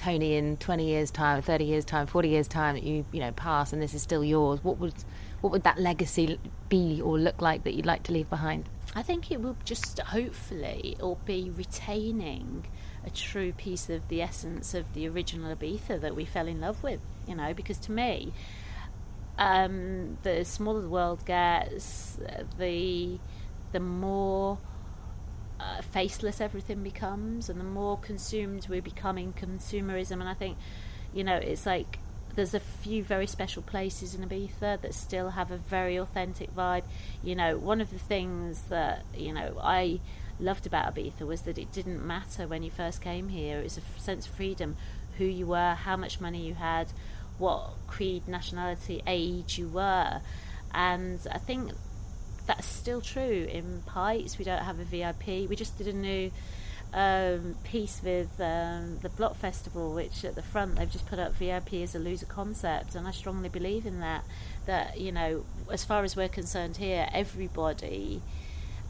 [0.00, 3.32] Tony in 20 years time 30 years time 40 years time that you you know
[3.32, 4.94] pass and this is still yours what would
[5.42, 6.38] what would that legacy
[6.70, 8.68] be or look like that you'd like to leave behind?
[8.94, 12.64] I think it will just hopefully or be retaining
[13.04, 16.82] a true piece of the essence of the original Ibiza that we fell in love
[16.82, 18.32] with you know because to me
[19.38, 22.18] um, the smaller the world gets
[22.58, 23.18] the
[23.72, 24.58] the more
[25.60, 30.12] uh, faceless everything becomes, and the more consumed we become in consumerism.
[30.12, 30.56] And I think,
[31.12, 31.98] you know, it's like
[32.34, 36.84] there's a few very special places in Ibiza that still have a very authentic vibe.
[37.22, 40.00] You know, one of the things that you know I
[40.38, 43.60] loved about Ibiza was that it didn't matter when you first came here.
[43.60, 44.76] It was a sense of freedom,
[45.18, 46.88] who you were, how much money you had,
[47.38, 50.20] what creed, nationality, age you were,
[50.72, 51.72] and I think
[52.46, 54.38] that's still true in Pikes.
[54.38, 55.48] We don't have a VIP.
[55.48, 56.30] We just did a new
[56.92, 61.34] um, piece with um, the Block Festival, which at the front they've just put up
[61.34, 64.24] VIP as a loser concept, and I strongly believe in that.
[64.66, 68.22] That you know, as far as we're concerned here, everybody.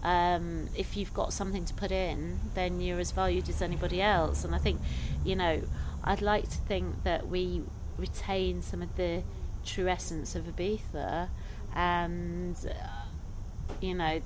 [0.03, 4.45] Um, if you've got something to put in, then you're as valued as anybody else.
[4.45, 4.81] And I think,
[5.27, 5.61] you know,
[6.03, 7.63] I'd like to think that we
[7.99, 9.23] retain some of the
[9.63, 11.29] true essence of Ibiza
[11.75, 12.57] and
[13.81, 14.21] you know,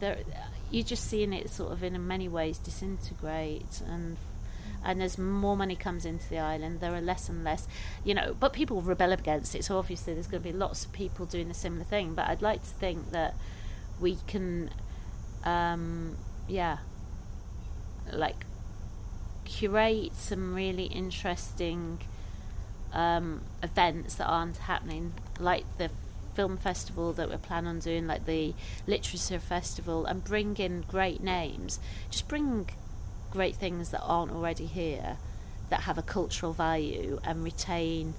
[0.70, 4.16] you're just seeing it sort of in many ways disintegrate and
[4.86, 7.66] and as more money comes into the island, there are less and less,
[8.04, 9.64] you know, but people rebel against it.
[9.64, 12.14] So obviously, there's going to be lots of people doing the similar thing.
[12.14, 13.34] But I'd like to think that
[13.98, 14.68] we can
[15.44, 16.16] um,
[16.48, 16.78] yeah,
[18.12, 18.44] like
[19.44, 21.98] curate some really interesting
[22.92, 25.90] um, events that aren't happening, like the
[26.34, 28.54] film festival that we're planning on doing, like the
[28.86, 31.80] literature festival, and bring in great names.
[32.10, 32.68] Just bring
[33.30, 35.16] great things that aren't already here,
[35.70, 38.14] that have a cultural value, and retain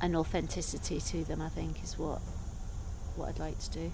[0.00, 1.40] an authenticity to them.
[1.40, 2.20] I think is what
[3.16, 3.92] what I'd like to do.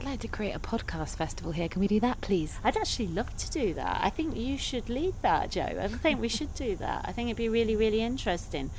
[0.00, 1.68] I'd like to create a podcast festival here.
[1.68, 2.58] Can we do that, please?
[2.64, 4.00] I'd actually love to do that.
[4.02, 5.76] I think you should lead that, Joe.
[5.78, 7.04] I think we should do that.
[7.06, 8.70] I think it'd be really, really interesting.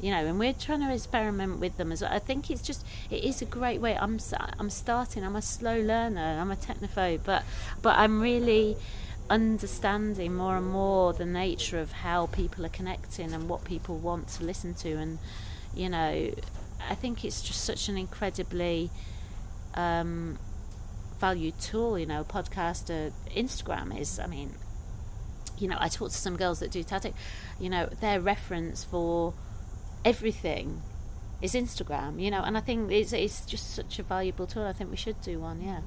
[0.00, 2.12] You know, and we're trying to experiment with them as well.
[2.12, 3.98] I think it's just it is a great way.
[3.98, 4.20] I'm
[4.60, 5.24] I'm starting.
[5.24, 6.38] I'm a slow learner.
[6.40, 7.42] I'm a technophobe, but
[7.82, 8.76] but I'm really
[9.28, 14.28] understanding more and more the nature of how people are connecting and what people want
[14.28, 15.18] to listen to and
[15.74, 16.30] you know
[16.88, 18.88] I think it's just such an incredibly
[19.74, 20.38] um,
[21.20, 21.98] valued tool.
[21.98, 24.18] You know, podcast, uh, Instagram is.
[24.18, 24.54] I mean,
[25.58, 27.14] you know, I talk to some girls that do tattoo.
[27.60, 29.34] You know, their reference for
[30.04, 30.82] everything
[31.42, 32.20] is Instagram.
[32.20, 34.64] You know, and I think it's it's just such a valuable tool.
[34.64, 35.62] I think we should do one.
[35.62, 35.80] Yeah.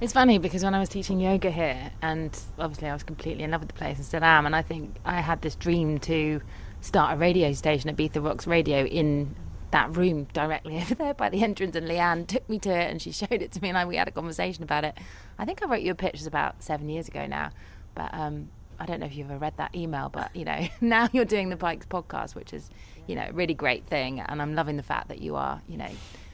[0.00, 3.50] It's funny because when I was teaching yoga here, and obviously I was completely in
[3.50, 6.40] love with the place and still am, and I think I had this dream to
[6.80, 9.36] start a radio station at Ibiza Rocks Radio in
[9.70, 13.00] that room directly over there by the entrance, and Leanne took me to it and
[13.00, 14.96] she showed it to me, and I, we had a conversation about it.
[15.38, 17.50] I think I wrote you a picture about seven years ago now,
[17.94, 21.08] but um, I don't know if you've ever read that email, but you know now
[21.12, 22.70] you're doing the Pikes podcast, which is
[23.06, 25.76] you know a really great thing, and I'm loving the fact that you are you
[25.76, 25.90] know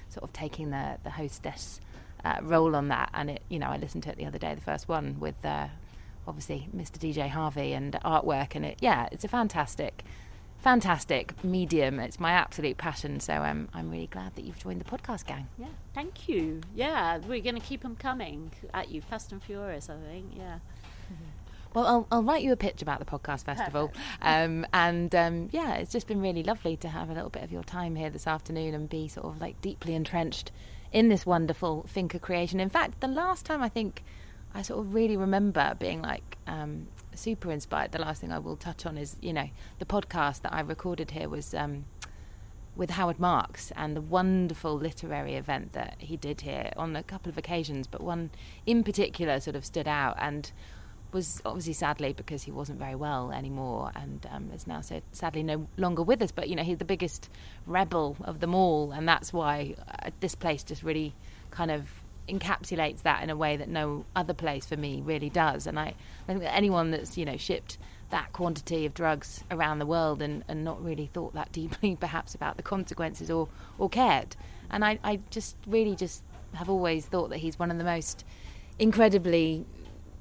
[0.09, 1.81] sort of taking the the hostess
[2.25, 4.55] uh, role on that, and it you know I listened to it the other day,
[4.55, 5.45] the first one with.
[5.45, 5.69] Uh,
[6.29, 6.99] obviously, Mr.
[6.99, 10.05] DJ Harvey and artwork, and it, yeah, it's a fantastic
[10.67, 12.01] fantastic medium.
[12.01, 13.21] It's my absolute passion.
[13.21, 15.47] So um, I'm really glad that you've joined the podcast gang.
[15.57, 16.61] Yeah, thank you.
[16.75, 19.89] Yeah, we're going to keep them coming at you, fast and furious.
[19.89, 20.33] I think.
[20.37, 20.59] Yeah.
[21.73, 23.93] Well, I'll, I'll, write you a pitch about the podcast festival.
[24.23, 27.53] Um, and um, yeah, it's just been really lovely to have a little bit of
[27.53, 30.51] your time here this afternoon and be sort of like deeply entrenched
[30.91, 32.59] in this wonderful thinker creation.
[32.59, 34.03] In fact, the last time I think
[34.53, 37.93] I sort of really remember being like, um, super inspired.
[37.93, 39.49] The last thing I will touch on is, you know,
[39.79, 41.85] the podcast that I recorded here was um,
[42.77, 47.31] with Howard Marks and the wonderful literary event that he did here on a couple
[47.31, 48.31] of occasions, but one
[48.67, 50.53] in particular sort of stood out and
[51.13, 55.43] was obviously sadly because he wasn't very well anymore and um, is now so sadly
[55.43, 56.31] no longer with us.
[56.31, 57.31] But you know, he's the biggest
[57.67, 61.15] rebel of them all, and that's why uh, this place just really
[61.51, 61.89] kind of
[62.29, 65.67] encapsulates that in a way that no other place for me really does.
[65.67, 67.79] And I, I think that anyone that's you know shipped
[68.11, 72.35] that quantity of drugs around the world and, and not really thought that deeply perhaps
[72.35, 73.49] about the consequences or,
[73.79, 74.37] or cared.
[74.71, 76.23] And I, I just really just
[76.55, 78.25] have always thought that he's one of the most
[78.79, 79.67] incredibly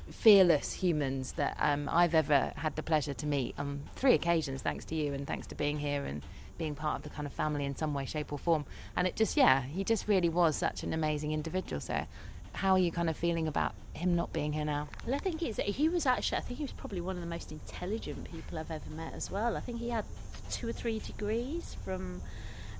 [0.09, 4.85] fearless humans that um, I've ever had the pleasure to meet on three occasions, thanks
[4.85, 6.23] to you and thanks to being here and
[6.57, 8.65] being part of the kind of family in some way, shape, or form.
[8.95, 11.79] And it just, yeah, he just really was such an amazing individual.
[11.79, 12.05] So,
[12.53, 14.87] how are you kind of feeling about him not being here now?
[15.05, 17.27] Well, I think it's, he was actually, I think he was probably one of the
[17.27, 19.57] most intelligent people I've ever met as well.
[19.57, 20.05] I think he had
[20.49, 22.21] two or three degrees from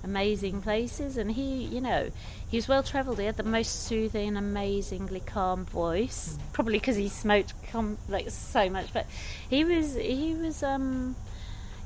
[0.04, 2.08] amazing places and he you know
[2.48, 6.52] he was well travelled he had the most soothing amazingly calm voice mm.
[6.52, 9.06] probably because he smoked com- like so much but
[9.50, 11.16] he was he was um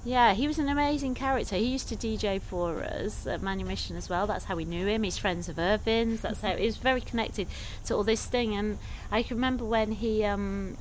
[0.04, 1.56] yeah, he was an amazing character.
[1.56, 4.26] He used to DJ for us at Manumission as well.
[4.26, 5.02] That's how we knew him.
[5.02, 6.22] He's friends of Irvine's.
[6.22, 7.48] That's how he was very connected
[7.84, 8.54] to all this thing.
[8.54, 8.78] And
[9.10, 10.78] I can remember when he, um,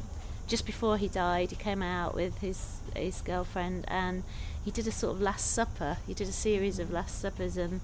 [0.47, 4.23] just before he died, he came out with his his girlfriend and
[4.63, 5.97] he did a sort of Last Supper.
[6.07, 7.81] He did a series of Last Suppers, and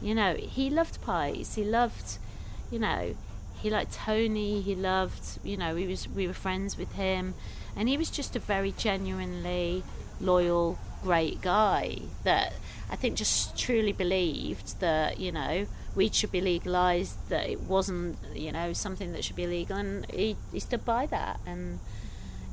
[0.00, 1.54] you know he loved Pikes.
[1.54, 2.18] He loved,
[2.70, 3.14] you know,
[3.60, 4.60] he liked Tony.
[4.60, 7.34] He loved, you know, we was we were friends with him,
[7.76, 9.82] and he was just a very genuinely
[10.20, 12.52] loyal, great guy that
[12.90, 18.18] I think just truly believed that, you know, weed should be legalised, that it wasn't,
[18.34, 21.40] you know, something that should be illegal, and he, he stood by that.
[21.46, 21.80] And,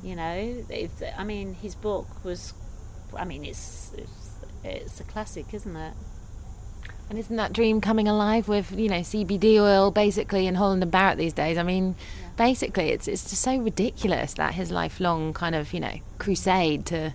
[0.03, 2.53] you know, if, I mean, his book was,
[3.17, 5.93] I mean, it's, it's, it's a classic, isn't it?
[7.09, 10.91] And isn't that dream coming alive with you know CBD oil basically in Holland and
[10.91, 11.55] Barrett these days?
[11.57, 12.29] I mean, yeah.
[12.35, 17.13] basically, it's it's just so ridiculous that his lifelong kind of you know crusade to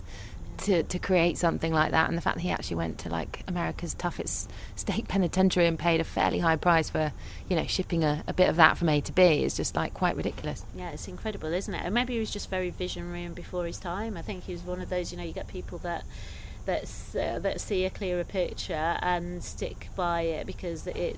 [0.61, 3.43] to, to create something like that and the fact that he actually went to like
[3.47, 7.11] America's toughest state penitentiary and paid a fairly high price for
[7.49, 9.93] you know shipping a, a bit of that from A to B is just like
[9.93, 13.35] quite ridiculous yeah it's incredible isn't it and maybe he was just very visionary and
[13.35, 15.77] before his time I think he was one of those you know you get people
[15.79, 16.03] that
[16.65, 16.83] that,
[17.19, 21.17] uh, that see a clearer picture and stick by it because it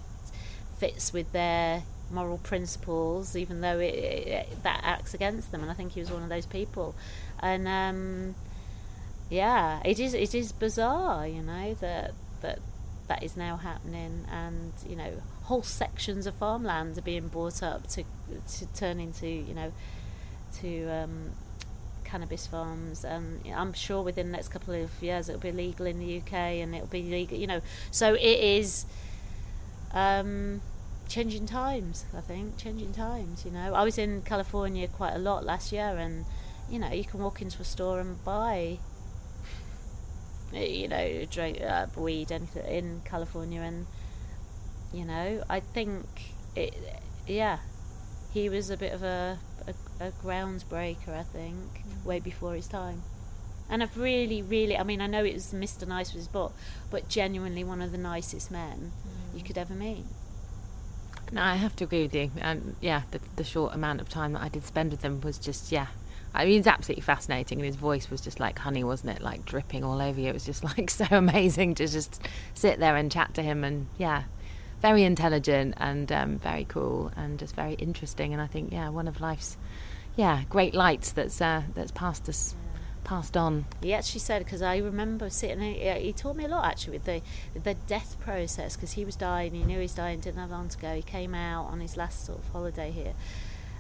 [0.78, 5.62] fits with their moral principles, even though it, it, that acts against them.
[5.62, 6.96] And I think he was one of those people.
[7.40, 8.36] And um,
[9.34, 12.60] yeah, it is it is bizarre, you know, that that
[13.08, 15.12] that is now happening, and you know,
[15.44, 18.04] whole sections of farmland are being bought up to
[18.58, 19.74] to turn into you know
[20.62, 21.32] to um,
[22.04, 25.98] cannabis farms, and I'm sure within the next couple of years it'll be legal in
[25.98, 27.62] the UK, and it'll be legal, you know.
[27.90, 28.86] So it is
[29.94, 30.62] um,
[31.10, 32.06] changing times.
[32.16, 33.46] I think changing times.
[33.46, 36.26] You know, I was in California quite a lot last year, and
[36.70, 38.78] you know, you can walk into a store and buy.
[40.54, 43.86] You know, drink, uh, weed, anything in California, and
[44.94, 46.06] you know, I think
[46.56, 46.76] it.
[47.28, 47.60] Yeah,
[48.34, 51.10] he was a bit of a a, a groundsbreaker.
[51.10, 51.56] I think
[52.06, 53.04] way before his time.
[53.70, 55.88] And I've really, really, I mean, I know it was Mr.
[55.88, 56.54] Nice with his book,
[56.92, 59.38] but genuinely one of the nicest men mm.
[59.38, 60.04] you could ever meet.
[61.32, 62.32] No, I have to agree with you.
[62.42, 65.38] Um, yeah, the, the short amount of time that I did spend with him was
[65.40, 65.88] just, yeah.
[66.34, 69.22] I mean, it's absolutely fascinating, and his voice was just like honey, wasn't it?
[69.22, 70.30] Like dripping all over you.
[70.30, 72.22] It was just like so amazing to just
[72.54, 74.24] sit there and chat to him, and yeah,
[74.82, 78.34] very intelligent and um, very cool, and just very interesting.
[78.34, 79.58] And I think, yeah, one of life's
[80.16, 82.56] yeah, great lights that's uh, that's passed us
[83.04, 83.66] passed on.
[83.82, 85.60] He actually said because I remember sitting.
[85.60, 87.22] He, he taught me a lot actually with the
[87.62, 89.54] the death process because he was dying.
[89.54, 90.20] He knew he was dying.
[90.20, 90.96] Didn't have long to go.
[90.96, 93.14] He came out on his last sort of holiday here.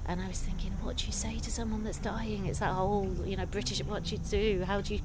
[0.06, 2.46] And I was thinking, what do you say to someone that's dying?
[2.48, 3.82] It's that whole, you know, British.
[3.84, 4.64] What do you do?
[4.66, 5.02] How do you?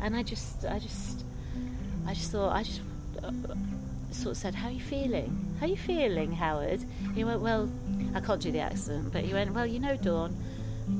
[0.00, 1.24] And I just, I just,
[2.06, 2.80] I just thought, I just
[3.22, 3.30] uh,
[4.10, 5.56] sort of said, "How are you feeling?
[5.60, 6.82] How are you feeling, Howard?"
[7.14, 7.68] He went, "Well,
[8.14, 10.36] I can't do the accent, but he went, well, you know, Dawn."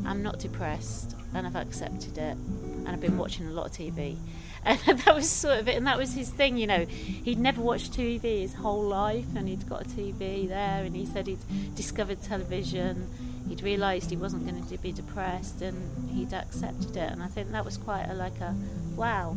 [0.04, 4.16] I'm not depressed and I've accepted it and I've been watching a lot of TV.
[4.64, 6.84] And that was sort of it, and that was his thing, you know.
[6.84, 11.06] He'd never watched TV his whole life, and he'd got a TV there, and he
[11.06, 13.08] said he'd discovered television.
[13.48, 17.10] He'd realised he wasn't going to be depressed, and he'd accepted it.
[17.10, 18.54] And I think that was quite a like a
[18.94, 19.36] wow,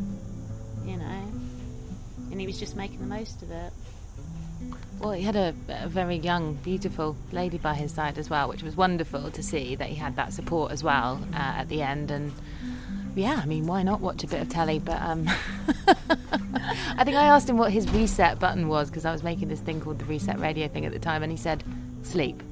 [0.86, 1.32] you know.
[2.32, 3.74] And he was just making the most of it.
[5.00, 8.62] Well, he had a, a, very young, beautiful lady by his side as well, which
[8.62, 12.12] was wonderful to see that he had that support as well uh, at the end.
[12.12, 12.32] And
[13.16, 14.78] yeah, I mean, why not watch a bit of telly?
[14.78, 15.28] But um,
[16.98, 19.60] I think I asked him what his reset button was because I was making this
[19.60, 21.64] thing called the reset radio thing at the time, and he said,
[22.04, 22.44] sleep.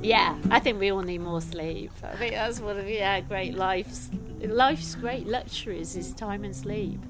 [0.00, 1.90] Yeah, I think we all need more sleep.
[2.02, 4.10] I think that's one of yeah, great life's
[4.40, 7.00] life's great luxuries is time and sleep.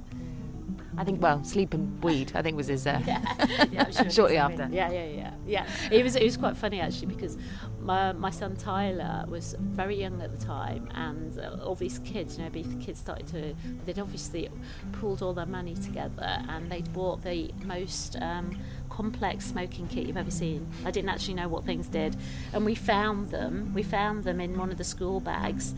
[0.97, 2.87] I think, well, sleep and weed, I think was his.
[2.87, 4.69] Uh, yeah, yeah sure shortly after.
[4.71, 5.67] Yeah, yeah, yeah, yeah.
[5.91, 7.37] It was it was quite funny actually because
[7.81, 12.39] my my son Tyler was very young at the time, and uh, all these kids,
[12.39, 13.55] you know, these kids started to.
[13.85, 14.49] They'd obviously
[14.93, 18.17] pulled all their money together, and they'd bought the most.
[18.21, 18.59] Um,
[18.95, 20.69] complex smoking kit you've ever seen.
[20.85, 22.17] I didn't actually know what things did.
[22.53, 23.73] And we found them.
[23.75, 25.75] We found them in one of the school bags.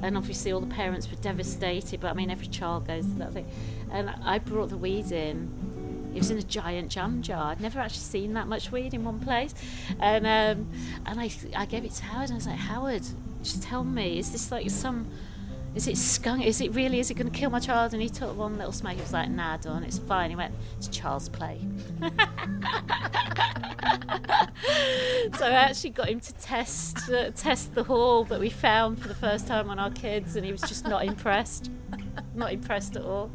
[0.00, 2.00] And obviously, all the parents were devastated.
[2.00, 3.48] But I mean, every child goes to that thing.
[3.90, 5.50] And I brought the weed in.
[6.14, 7.50] It was in a giant jam jar.
[7.50, 9.52] I'd never actually seen that much weed in one place.
[9.98, 10.70] And um,
[11.06, 12.30] and I, I gave it to Howard.
[12.30, 13.02] And I was like, Howard,
[13.42, 15.08] just tell me, is this like some
[15.74, 16.44] is it skunk?
[16.44, 16.98] Is it really?
[16.98, 17.92] Is it going to kill my child?
[17.92, 18.94] And he took one little smoke.
[18.94, 20.30] He was like, Nah, Dawn, it's fine.
[20.30, 21.60] He went, It's child's play.
[25.36, 29.08] so I actually got him to test uh, test the haul that we found for
[29.08, 31.70] the first time on our kids, and he was just not impressed.
[32.34, 33.30] not impressed at all.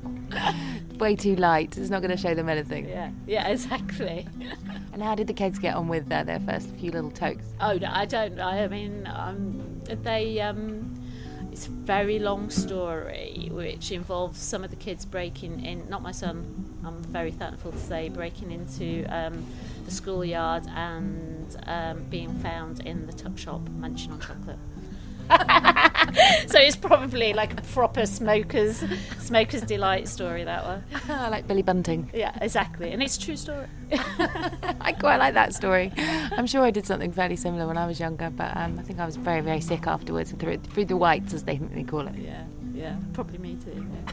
[1.00, 1.78] Way too light.
[1.78, 2.90] It's not going to show them anything.
[2.90, 4.28] Yeah, yeah, exactly.
[4.94, 7.46] and how did the kids get on with uh, their first few little tokes?
[7.62, 8.40] Oh, no, I don't.
[8.40, 10.42] I mean, um, they.
[10.42, 11.05] Um,
[11.56, 16.12] it's a very long story which involves some of the kids breaking in, not my
[16.12, 16.44] son,
[16.84, 19.46] I'm very thankful to say, breaking into um,
[19.86, 24.60] the schoolyard and um, being found in the tuck shop munching on chocolate.
[26.48, 28.84] so it's probably like a proper smokers
[29.20, 30.84] smokers delight story that one.
[31.10, 32.06] I like Billy Bunter.
[32.14, 33.68] Yeah, exactly, and it's a true story.
[33.92, 35.92] I quite like that story.
[35.98, 39.00] I'm sure I did something fairly similar when I was younger, but um, I think
[39.00, 42.16] I was very very sick afterwards through, through the whites as they they call it.
[42.16, 43.86] Yeah, yeah, probably me too.
[44.06, 44.12] Yeah.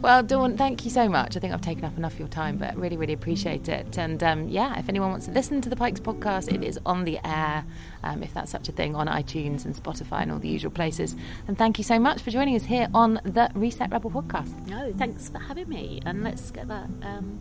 [0.00, 1.36] Well, Dawn, thank you so much.
[1.36, 3.98] I think I've taken up enough of your time, but really, really appreciate it.
[3.98, 7.02] And um, yeah, if anyone wants to listen to the Pikes podcast, it is on
[7.04, 7.64] the air,
[8.04, 11.16] um, if that's such a thing, on iTunes and Spotify and all the usual places.
[11.48, 14.68] And thank you so much for joining us here on the Reset Rebel podcast.
[14.68, 16.00] No, thanks for having me.
[16.06, 17.40] And let's get that um,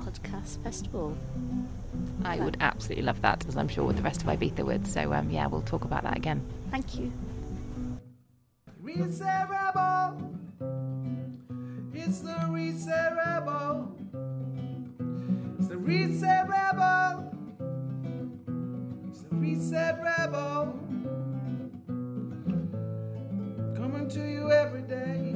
[0.00, 1.16] podcast festival.
[2.24, 4.84] I would absolutely love that, as I'm sure with the rest of Ibiza would.
[4.88, 6.44] So um, yeah, we'll talk about that again.
[6.72, 7.12] Thank you.
[8.82, 10.43] Reset Rebel.
[12.06, 13.96] It's the Reset Rebel.
[15.58, 17.32] It's the Reset Rebel.
[19.08, 20.78] It's the Reset Rebel.
[23.74, 25.33] Coming to you every day.